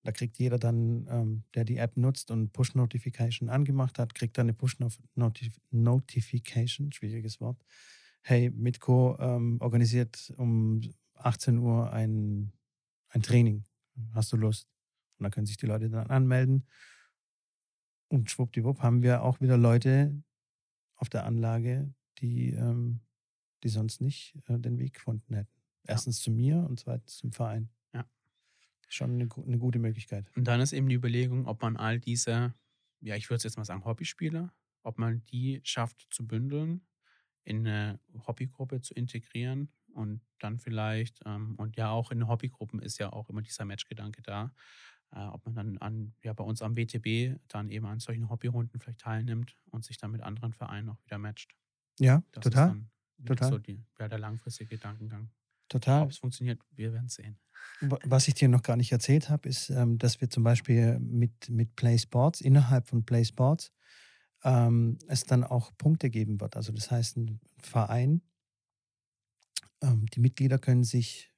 [0.05, 4.47] Da kriegt jeder dann, ähm, der die App nutzt und Push-Notification angemacht hat, kriegt dann
[4.47, 7.57] eine Push-Notification, schwieriges Wort.
[8.27, 10.81] Hey, Mitko ähm, organisiert um
[11.17, 12.55] 18 Uhr ein,
[13.11, 13.67] ein Training.
[14.15, 14.67] Hast du Lust?
[15.19, 16.67] Und da können sich die Leute dann anmelden.
[18.09, 20.23] Und schwuppdiwupp haben wir auch wieder Leute
[20.97, 23.01] auf der Anlage, die, ähm,
[23.63, 25.61] die sonst nicht äh, den Weg gefunden hätten.
[25.87, 27.69] Erstens zu mir und zweitens zum Verein.
[27.93, 28.07] Ja.
[28.89, 30.35] Schon eine, eine gute Möglichkeit.
[30.35, 32.55] Und dann ist eben die Überlegung, ob man all diese,
[33.01, 34.51] ja, ich würde es jetzt mal sagen, Hobbyspieler,
[34.83, 36.87] ob man die schafft zu bündeln,
[37.45, 42.99] in eine Hobbygruppe zu integrieren und dann vielleicht, ähm, und ja, auch in Hobbygruppen ist
[42.99, 44.53] ja auch immer dieser Matchgedanke da,
[45.13, 48.81] äh, ob man dann an, ja, bei uns am WTB dann eben an solchen Hobbyrunden
[48.81, 51.55] vielleicht teilnimmt und sich dann mit anderen Vereinen auch wieder matcht.
[52.01, 52.77] Ja, Das total.
[53.25, 53.49] total.
[53.51, 55.31] so die, ja, der langfristige Gedankengang.
[55.69, 56.03] Total.
[56.05, 57.39] Ob es funktioniert, wir werden es sehen.
[57.81, 60.99] Wa- Was ich dir noch gar nicht erzählt habe, ist, ähm, dass wir zum Beispiel
[61.01, 63.73] mit, mit Play Sports, innerhalb von Play Sports,
[64.45, 66.57] ähm, es dann auch Punkte geben wird.
[66.57, 68.23] Also das heißt, ein Verein,
[69.83, 71.33] ähm, die Mitglieder können sich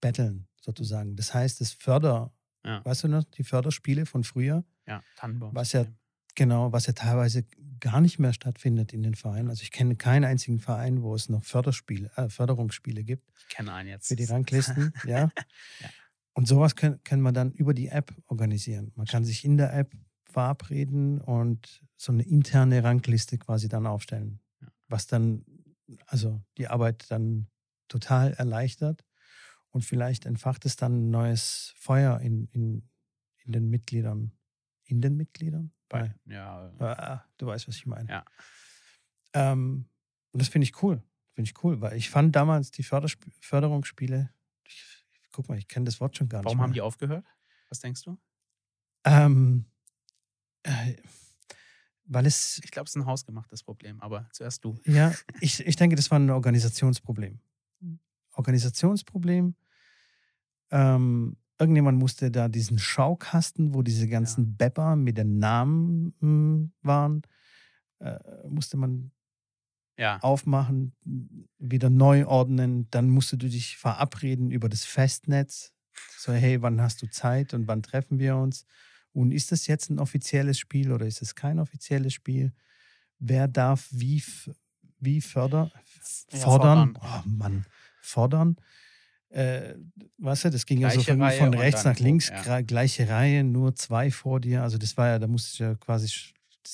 [0.00, 1.16] battlen, sozusagen.
[1.16, 2.32] Das heißt, das Förder,
[2.64, 2.84] Ja.
[2.84, 5.54] weißt du noch, die Förderspiele von früher, Ja, Tannenbaum.
[5.54, 5.86] was ja
[6.34, 7.44] genau, was ja teilweise
[7.80, 9.48] gar nicht mehr stattfindet in den Vereinen.
[9.48, 13.72] Also ich kenne keinen einzigen Verein, wo es noch Förderspiele, äh, Förderungsspiele gibt Ich kenne
[13.72, 14.08] einen jetzt.
[14.08, 15.30] für die Ranglisten, ja.
[15.80, 15.90] Ja.
[16.34, 18.92] Und sowas können, kann man dann über die App organisieren.
[18.96, 19.94] Man kann sich in der App
[20.36, 24.38] verabreden und so eine interne Rangliste quasi dann aufstellen,
[24.86, 25.46] was dann
[26.08, 27.46] also die Arbeit dann
[27.88, 29.02] total erleichtert
[29.70, 32.86] und vielleicht entfacht es dann ein neues Feuer in, in,
[33.44, 34.32] in den Mitgliedern.
[34.84, 35.72] In den Mitgliedern?
[35.88, 38.06] Bei, ja, Ah, du weißt, was ich meine.
[38.10, 38.24] Ja.
[39.32, 39.88] Ähm,
[40.32, 41.02] und das finde ich cool.
[41.32, 44.28] Finde ich cool, weil ich fand damals die Fördersp Förderungsspiele,
[44.64, 46.62] ich, guck mal, ich kenne das Wort schon gar warum nicht.
[46.62, 46.74] haben mehr.
[46.74, 47.24] die aufgehört?
[47.70, 48.18] Was denkst du?
[49.04, 49.75] Ähm, äh,
[52.04, 54.78] weil es, Ich glaube, es ist ein hausgemachtes Problem, aber zuerst du.
[54.86, 57.40] ja, ich, ich denke, das war ein Organisationsproblem.
[58.34, 59.54] Organisationsproblem.
[60.70, 67.22] Ähm, irgendjemand musste da diesen Schaukasten, wo diese ganzen Bepper mit den Namen mh, waren,
[68.00, 69.12] äh, musste man
[69.96, 70.94] Ja, aufmachen,
[71.58, 72.88] wieder neu ordnen.
[72.90, 75.72] Dann musst du dich verabreden über das Festnetz.
[76.18, 78.66] So, hey, wann hast du Zeit und wann treffen wir uns?
[79.16, 82.52] Und ist das jetzt ein offizielles Spiel oder ist es kein offizielles Spiel?
[83.18, 84.22] Wer darf wie,
[85.00, 85.70] wie förder,
[86.32, 86.94] Ja, fordern?
[86.94, 87.24] fordern.
[87.24, 87.66] Oh Mann,
[88.02, 88.56] fordern.
[89.30, 89.74] Äh,
[90.18, 92.60] weißt du, das ging ja so Gleiche von, Reihe von rechts nach links, ja.
[92.60, 94.62] gleiche Reihe, nur zwei vor dir.
[94.62, 96.08] Also das war ja, da musste ich ja quasi,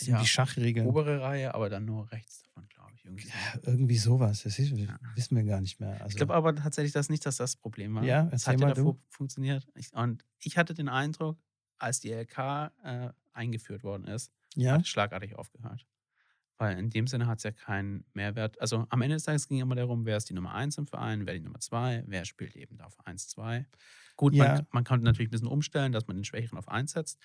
[0.01, 0.21] Ja.
[0.21, 0.87] die Schachregeln.
[0.89, 3.05] obere Reihe, aber dann nur rechts davon, glaube ich.
[3.05, 3.29] Irgendwie.
[3.29, 4.43] Ja, irgendwie sowas.
[4.43, 4.73] Das ist,
[5.15, 5.93] wissen wir gar nicht mehr.
[5.95, 8.03] Also, Ich glaube aber tatsächlich, dass nicht, dass das Problem war.
[8.03, 8.75] Ja, es hat ja du.
[8.75, 9.65] davor funktioniert.
[9.77, 11.39] Ich, und ich hatte den Eindruck,
[11.83, 15.87] als die LK äh, eingeführt worden ist, ja, hat es schlagartig aufgehört.
[16.59, 18.61] Weil in dem Sinne hat es ja keinen Mehrwert.
[18.61, 21.27] Also am Ende des Tages ging immer darum, wer ist die Nummer 1 im Verein,
[21.27, 23.67] wer die Nummer 2, wer spielt eben da auf 1, 2.
[24.17, 24.45] Gut, Ja.
[24.55, 27.19] man, man kann natürlich ein bisschen umstellen, dass man den Schwächeren auf 1 setzt.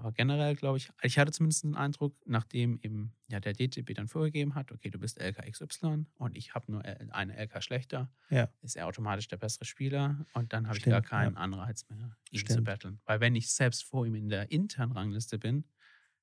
[0.00, 4.08] Aber generell glaube ich, ich hatte zumindest den Eindruck, nachdem eben ja, der DTB dann
[4.08, 8.50] vorgegeben hat, okay, du bist LKXY und ich habe nur eine LK schlechter, Ja.
[8.62, 11.36] ist er automatisch der bessere Spieler und dann habe ich gar keinen ja.
[11.36, 12.64] Anreiz mehr, ihn zu Stimmt.
[12.64, 13.00] battlen.
[13.04, 15.64] Weil wenn ich selbst vor ihm in der internen Rangliste bin,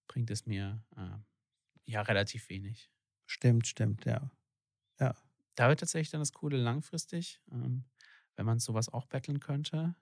[0.07, 1.17] bringt es mir äh,
[1.85, 2.91] ja relativ wenig.
[3.25, 4.31] stimmt, stimmt, ja.
[5.55, 7.85] Da wird tatsächlich dann das Coole langfristig, ähm,
[8.35, 9.95] wenn man sowas auch battlen könnte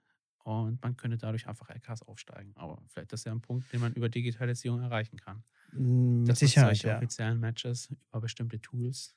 [0.46, 2.52] und man könnte dadurch einfach LKs aufsteigen.
[2.56, 5.42] Aber vielleicht ist ja ein Punkt, den man über Digitalisierung erreichen kann.
[5.72, 6.96] Mm, Mit Dass Sicherheit, solche ja.
[6.96, 9.16] offiziellen Matches über bestimmte Tools,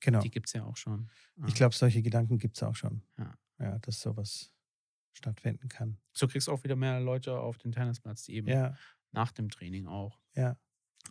[0.00, 0.20] Genau.
[0.20, 1.08] die gibt es ja auch schon.
[1.46, 3.02] Ich äh, glaube, solche Gedanken gibt es auch schon.
[3.18, 3.34] Ja.
[3.58, 4.52] ja, dass sowas
[5.14, 5.98] stattfinden kann.
[6.12, 8.76] so kriegst du auch wieder mehr Leute auf den Tennisplatz, die eben Ja,
[9.12, 10.56] nach dem Training auch ja.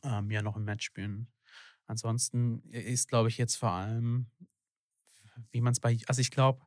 [0.04, 1.28] ähm, ja noch ein Match spielen.
[1.88, 4.28] Ansonsten ist, glaube ich, jetzt vor allem,
[5.52, 6.66] wie man es bei, also ich glaube,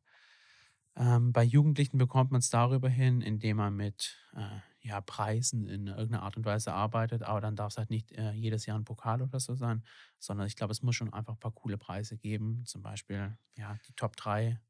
[0.97, 5.87] ähm, bei Jugendlichen bekommt man es darüber hin, indem man mit äh, ja, Preisen in
[5.87, 8.85] irgendeiner Art und Weise arbeitet, aber dann darf es halt nicht äh, jedes Jahr ein
[8.85, 9.85] Pokal oder so sein,
[10.19, 12.65] sondern ich glaube, es muss schon einfach ein paar coole Preise geben.
[12.67, 14.61] Zum Beispiel, ja, die Top 3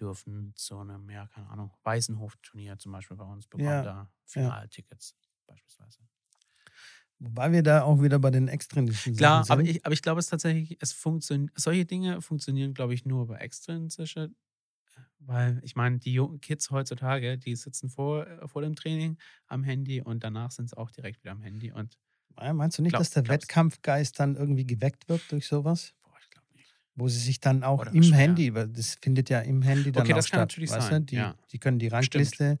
[0.00, 5.16] dürfen zu einem, ja, keine Ahnung, Weißenhof-Turnier zum Beispiel bei uns bekommen Ja, da Finaltickets
[5.46, 6.00] beispielsweise.
[7.18, 9.64] Wobei wir da auch wieder bei den extrinsischen Klar, Sachen aber sind.
[9.64, 13.36] ich, aber ich glaube, es tatsächlich, es funktioniert, solche Dinge funktionieren, glaube ich, nur bei
[13.38, 14.30] extrinsische,
[15.18, 19.64] weil ich meine, die jungen Kids heutzutage, die sitzen vor, äh, vor dem Training am
[19.64, 21.98] Handy und danach sind sie auch direkt wieder am Handy und
[22.40, 25.94] Ja, Meinst du nicht, glaub- dass der glaub's- Wettkampfgeist dann irgendwie geweckt wird durch sowas?
[26.02, 26.74] boah, ich glaube nicht.
[26.94, 28.18] Wo sie sich dann auch Oder im schwer.
[28.18, 30.48] Handy, weil das findet ja im Handy dann Okay, auch das kann statt.
[30.50, 31.06] natürlich weißt sein?
[31.06, 31.34] Die, ja.
[31.52, 32.58] die können die Rangliste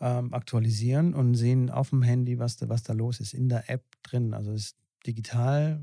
[0.00, 3.68] ähm, aktualisieren und sehen auf dem Handy, was da, was da los ist, in der
[3.70, 4.34] App drin.
[4.34, 4.76] Also es ist
[5.06, 5.82] digital.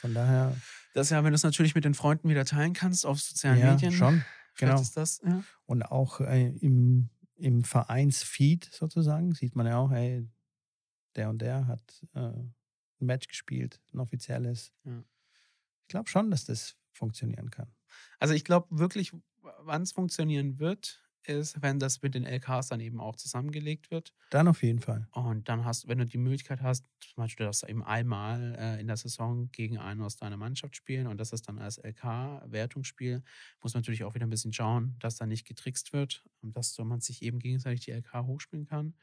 [0.00, 0.56] Von daher,
[0.94, 3.60] Das ist ja, wenn du es natürlich mit den Freunden wieder teilen kannst auf sozialen
[3.60, 3.92] ja, Medien.
[3.92, 4.24] schon.
[4.58, 4.80] Genau.
[4.80, 5.42] Ist das, ja.
[5.66, 10.28] Und auch äh, im, im Vereinsfeed sozusagen sieht man ja auch, hey,
[11.16, 12.54] der und der hat äh, ein
[12.98, 14.72] Match gespielt, ein offizielles.
[14.84, 15.02] Ja.
[15.82, 17.72] Ich glaube schon, dass das funktionieren kann.
[18.18, 19.12] Also ich glaube wirklich,
[19.60, 24.14] wann es funktionieren wird, ist, wenn das mit den LKs dann eben auch zusammengelegt wird.
[24.30, 25.08] Dann auf jeden Fall.
[25.12, 28.86] Und dann hast, wenn du die Möglichkeit hast, zum Beispiel, dass eben einmal äh, in
[28.86, 33.22] der Saison gegen einen aus deiner Mannschaft spielen und das ist dann als LK-Wertungsspiel,
[33.62, 36.74] muss man natürlich auch wieder ein bisschen schauen, dass da nicht getrickst wird und dass
[36.74, 38.94] so man sich eben gegenseitig die LK hochspielen kann.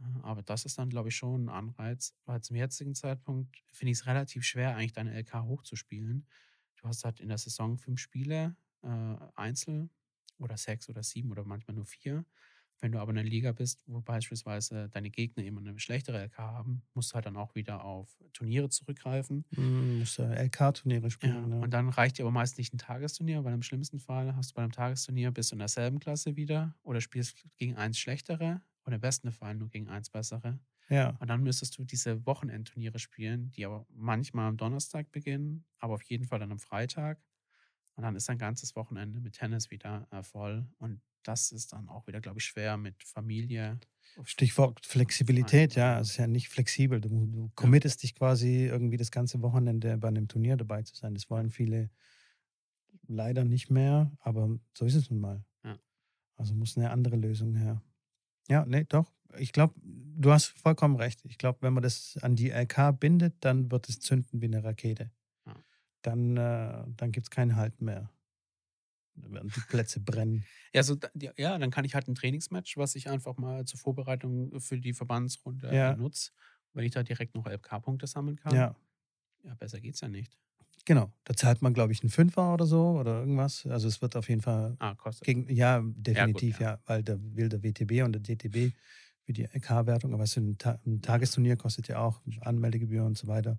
[0.00, 3.92] Äh, Aber das ist dann, glaube ich, schon ein Anreiz, weil zum jetzigen Zeitpunkt finde
[3.92, 6.26] ich es relativ schwer, eigentlich deine LK hochzuspielen.
[6.76, 9.90] Du hast halt in der Saison fünf Spiele, äh, Einzel
[10.38, 12.24] oder sechs oder sieben oder manchmal nur vier.
[12.80, 16.42] Wenn du aber in einer Liga bist, wo beispielsweise deine Gegner immer eine schlechtere LK
[16.52, 19.46] haben, musst du halt dann auch wieder auf Turniere zurückgreifen.
[19.56, 21.44] Mm, musst du LK-Turniere spielen.
[21.44, 21.60] Ja, Ja.
[21.60, 24.54] Und dann reicht dir aber meist nicht ein Tagesturnier, weil im schlimmsten Fall hast du
[24.54, 28.96] bei einem Tagesturnier bist du in derselben Klasse wieder oder spielst gegen eins schlechtere oder
[28.96, 30.60] im besten Fall nur gegen eins bessere.
[30.88, 31.20] ja.
[31.20, 36.02] Und dann müsstest du diese Wochenendturniere spielen, die aber manchmal am Donnerstag beginnen, aber auf
[36.02, 37.20] jeden Fall dann am Freitag.
[37.96, 40.66] Und dann ist dein ganzes Wochenende mit Tennis wieder äh, voll.
[40.78, 43.80] Und das ist dann auch wieder, glaube ich, schwer mit Familie.
[44.24, 45.94] Stichwort Flexibilität, ja.
[45.94, 46.00] Ja.
[46.00, 47.00] Es ist ja nicht flexibel.
[47.00, 51.14] Du, du committest dich quasi irgendwie das ganze Wochenende bei einem Turnier dabei zu sein.
[51.14, 51.90] Das wollen viele
[53.08, 55.44] leider nicht mehr, aber so ist es nun mal.
[55.64, 55.78] Ja.
[56.36, 57.82] Also muss eine andere Lösung her.
[58.48, 59.12] Ja, nee, doch.
[59.38, 61.24] Ich glaube, du hast vollkommen recht.
[61.24, 64.62] Ich glaube, wenn man das an die LK bindet, dann wird es zünden wie eine
[64.62, 65.10] Rakete.
[66.06, 66.10] Ja.
[66.12, 68.10] Dann, äh, dann gibt es keinen Halt mehr.
[69.14, 70.44] Dann werden die Plätze brennen.
[70.74, 73.78] Ja, so, ja, ja, dann kann ich halt ein Trainingsmatch, was ich einfach mal zur
[73.80, 75.96] Vorbereitung für die Verbandsrunde Ja.
[75.96, 76.32] nutze.
[76.74, 78.54] Wenn ich da direkt noch LK-Punkte sammeln kann.
[78.54, 78.76] Ja,
[79.44, 80.36] ja, besser geht's ja nicht.
[80.84, 81.12] genau.
[81.24, 83.66] Da zahlt man, glaube ich, einen Fünfer oder so oder irgendwas.
[83.66, 85.24] Also es wird auf jeden Fall Ah, kostet.
[85.26, 86.80] Gegen, ja, definitiv, ja, ja.
[86.86, 88.72] weil da will der WTB und der DTB
[89.22, 93.26] für die LK-Wertung, aber so ein, Ta ein Tagesturnier kostet ja auch Anmeldegebühr und so
[93.26, 93.58] weiter.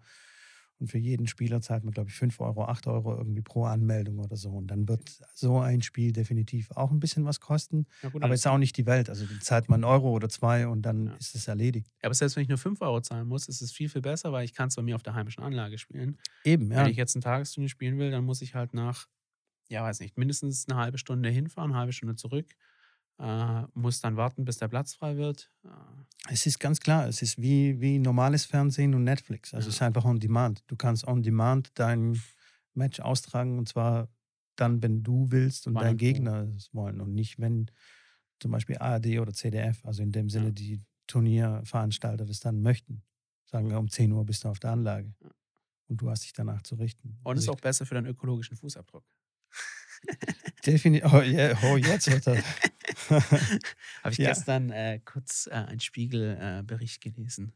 [0.79, 4.19] Und für jeden Spieler zahlt man, glaube ich, 5 Euro, 8 Euro irgendwie pro Anmeldung
[4.19, 4.51] oder so.
[4.51, 5.01] Und dann wird
[5.33, 7.87] so ein Spiel definitiv auch ein bisschen was kosten.
[8.03, 9.09] Ja, gut, Aber dann- ist auch nicht die Welt.
[9.09, 11.13] Also dann zahlt man einen Euro oder zwei und dann Ja.
[11.15, 11.87] ist es erledigt.
[12.01, 14.31] Ja, aber selbst wenn ich nur 5 Euro zahlen muss, ist es viel, viel besser,
[14.31, 16.17] weil ich kann es bei mir auf der heimischen Anlage spielen.
[16.43, 16.83] Eben, ja.
[16.83, 19.07] Wenn ich jetzt ein Tagesturnier spielen will, dann muss ich halt nach,
[19.69, 22.55] ja, weiß nicht, mindestens eine halbe Stunde hinfahren, eine halbe Stunde zurück.
[23.19, 25.51] Äh, muss dann warten, bis der Platz frei wird.
[25.63, 25.69] Äh,
[26.29, 29.53] Es ist ganz klar, es ist wie, wie normales Fernsehen und Netflix.
[29.55, 29.69] Also Ja.
[29.69, 30.63] es ist einfach on demand.
[30.67, 32.21] Du kannst on demand dein
[32.75, 34.07] Match austragen und zwar
[34.55, 35.97] dann, wenn du willst und dein.
[35.97, 37.71] Gegner es wollen und nicht, wenn
[38.39, 40.51] zum Beispiel ARD oder CDF, also in dem Sinne Ja.
[40.51, 43.01] die Turnierveranstalter das dann möchten.
[43.45, 45.29] Sagen wir, um 10 Uhr bist du auf der Anlage Ja.
[45.87, 47.17] und du hast dich danach zu richten.
[47.23, 49.05] und ist auch besser für deinen ökologischen Fußabdruck.
[50.65, 51.11] definitiv.
[51.11, 52.43] Oh, yeah, oh, jetzt wird er.
[54.03, 54.29] Habe ich Ja.
[54.29, 57.53] gestern äh, kurz äh, einen Spiegelbericht äh, gelesen.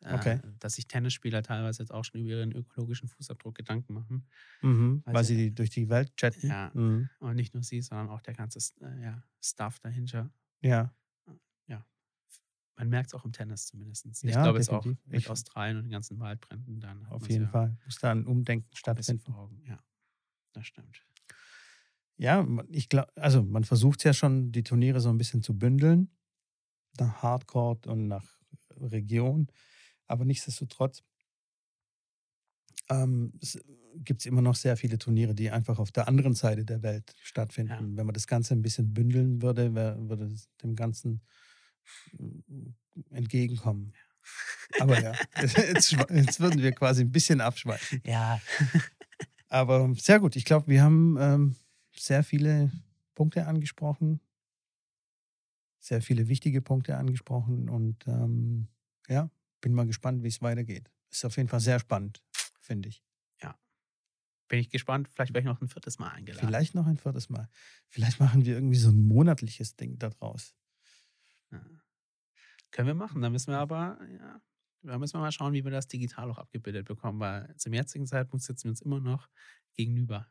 [0.00, 0.40] Äh, Okay.
[0.58, 4.26] Dass sich Tennisspieler teilweise jetzt auch schon über ihren ökologischen Fußabdruck Gedanken machen.
[4.60, 6.46] mhm, weil Also- sie durch die Welt chatten.
[6.48, 6.70] Ja.
[6.74, 7.08] Mhm.
[7.20, 10.30] Und nicht nur sie, sondern auch der ganze äh, ja, Stuff dahinter.
[10.62, 10.94] ja.
[12.76, 14.04] Man merkt es auch im Tennis zumindest.
[14.04, 17.06] Ich Ja, glaube, es auch mit Ich- Australien und den ganzen Waldbränden dann.
[17.06, 19.32] Auf jeden ja Fall muss da ein Umdenken stattfinden.
[19.64, 19.78] Ja,
[20.54, 21.06] das stimmt.
[22.16, 26.10] Ja, ich glaube, also man versucht ja schon, die Turniere so ein bisschen zu bündeln,
[26.98, 28.24] nach Hardcore und nach
[28.76, 29.48] Region,
[30.06, 31.02] aber nichtsdestotrotz
[32.90, 33.32] ähm,
[33.96, 37.14] gibt es immer noch sehr viele Turniere, die einfach auf der anderen Seite der Welt
[37.22, 37.72] stattfinden.
[37.72, 37.96] Ja.
[37.96, 41.22] Wenn man das Ganze ein bisschen bündeln würde, wär, würde es dem Ganzen
[42.12, 42.68] mm,
[43.10, 43.92] entgegenkommen.
[44.80, 48.02] Aber ja, jetzt, jetzt würden wir quasi ein bisschen abschweifen.
[48.04, 48.40] Ja,
[49.54, 50.34] Aber sehr gut.
[50.34, 51.56] Ich glaube, wir haben ähm,
[51.96, 52.70] sehr viele
[53.14, 54.20] Punkte angesprochen.
[55.80, 57.68] Sehr viele wichtige Punkte angesprochen.
[57.68, 58.68] Und ähm,
[59.08, 59.30] ja,
[59.60, 60.90] bin mal gespannt, wie es weitergeht.
[61.10, 62.22] Ist auf jeden Fall sehr spannend,
[62.60, 63.04] finde ich.
[64.48, 65.08] bin ich gespannt.
[65.08, 66.46] Vielleicht werde ich noch ein viertes Mal eingeladen.
[66.46, 67.48] Vielleicht noch ein viertes Mal.
[67.88, 70.54] Vielleicht machen wir irgendwie so ein monatliches Ding daraus.
[71.50, 71.64] Ja.
[72.70, 73.22] Können wir machen.
[73.22, 74.40] Da müssen wir aber, ja,
[74.82, 78.06] da müssen wir mal schauen, wie wir das digital auch abgebildet bekommen, weil zum jetzigen
[78.06, 79.28] Zeitpunkt sitzen wir uns immer noch
[79.74, 80.30] gegenüber.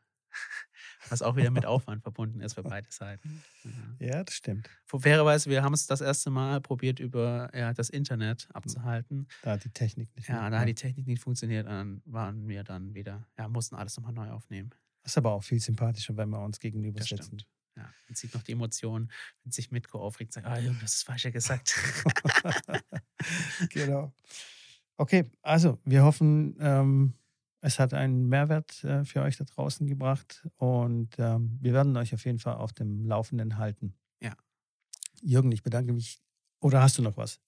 [1.10, 3.42] Was auch wieder mit Aufwand verbunden ist für beide Seiten.
[3.64, 3.70] Ja.
[4.14, 4.68] Ja, das stimmt.
[4.86, 9.26] Fairerweise, wir haben es das erste Mal probiert, über ja, das Internet abzuhalten.
[9.42, 12.46] Da hat die Technik nicht Ja, da hat die Technik nicht funktioniert und dann waren
[12.48, 14.70] wir dann wieder, ja, mussten alles nochmal neu aufnehmen.
[15.04, 17.24] ist aber auch viel sympathischer, wenn wir uns gegenüber Das sitzen.
[17.24, 17.46] stimmt.
[17.76, 19.10] Ja, man sieht noch die Emotionen,
[19.42, 21.74] wenn sich Mitko aufregt, sagt, ah, Junge, das ist falsch gesagt.
[23.70, 24.12] genau.
[24.96, 27.14] Okay, also wir hoffen, ähm,
[27.64, 32.12] es hat einen Mehrwert äh, für euch da draußen gebracht und ähm, wir werden euch
[32.14, 33.94] auf jeden Fall auf dem Laufenden halten.
[34.20, 34.34] Ja.
[35.22, 36.20] Jürgen, ich bedanke mich.
[36.60, 37.40] Oder hast du noch was?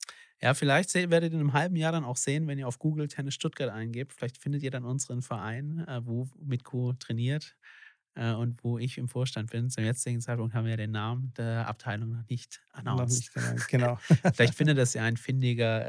[0.42, 3.08] Ja, vielleicht werdet ihr in einem halben Jahr dann auch sehen, wenn ihr auf Google
[3.08, 4.12] Tennis Stuttgart eingebt.
[4.12, 7.56] Vielleicht findet ihr dann unseren Verein, äh, wo Mitko trainiert
[8.14, 9.70] äh, und wo ich im Vorstand bin.
[9.70, 13.34] Zum jetzigen Zeitpunkt haben wir ja den Namen der Abteilung noch nicht Noch announced.
[13.54, 13.96] nicht genau.
[14.34, 15.86] Vielleicht findet das ja ein findiger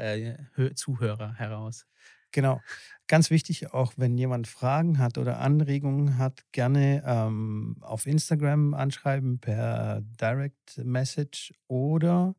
[0.56, 1.86] Hö- Zuhörer heraus.
[2.32, 2.60] Genau.
[3.06, 9.38] Ganz wichtig, auch wenn jemand Fragen hat oder Anregungen hat, gerne ähm, auf Instagram anschreiben
[9.38, 12.36] per Direct Message oder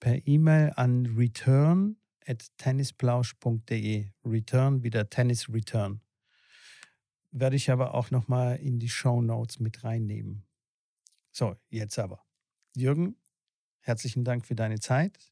[0.00, 4.06] per E-Mail an return at tennisplausch.de.
[4.24, 6.00] Return wieder Tennis Return.
[7.30, 10.44] Werde ich aber auch nochmal in die Show Notes mit reinnehmen.
[11.30, 12.24] So, jetzt aber.
[12.74, 13.16] Jürgen,
[13.80, 15.29] herzlichen Dank für deine Zeit.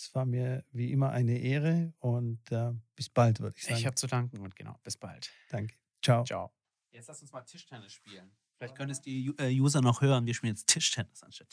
[0.00, 3.76] Es war mir wie immer eine Ehre und äh, bis bald, würde ich sagen.
[3.76, 5.30] Ich habe zu danken und genau, bis bald.
[5.50, 5.74] Danke.
[6.02, 6.24] Ciao.
[6.24, 6.50] Ciao.
[6.90, 8.32] Jetzt lass uns mal Tischtennis spielen.
[8.56, 10.24] Vielleicht können es die äh, User noch hören.
[10.24, 11.48] Wir spielen jetzt Tischtennis anstatt.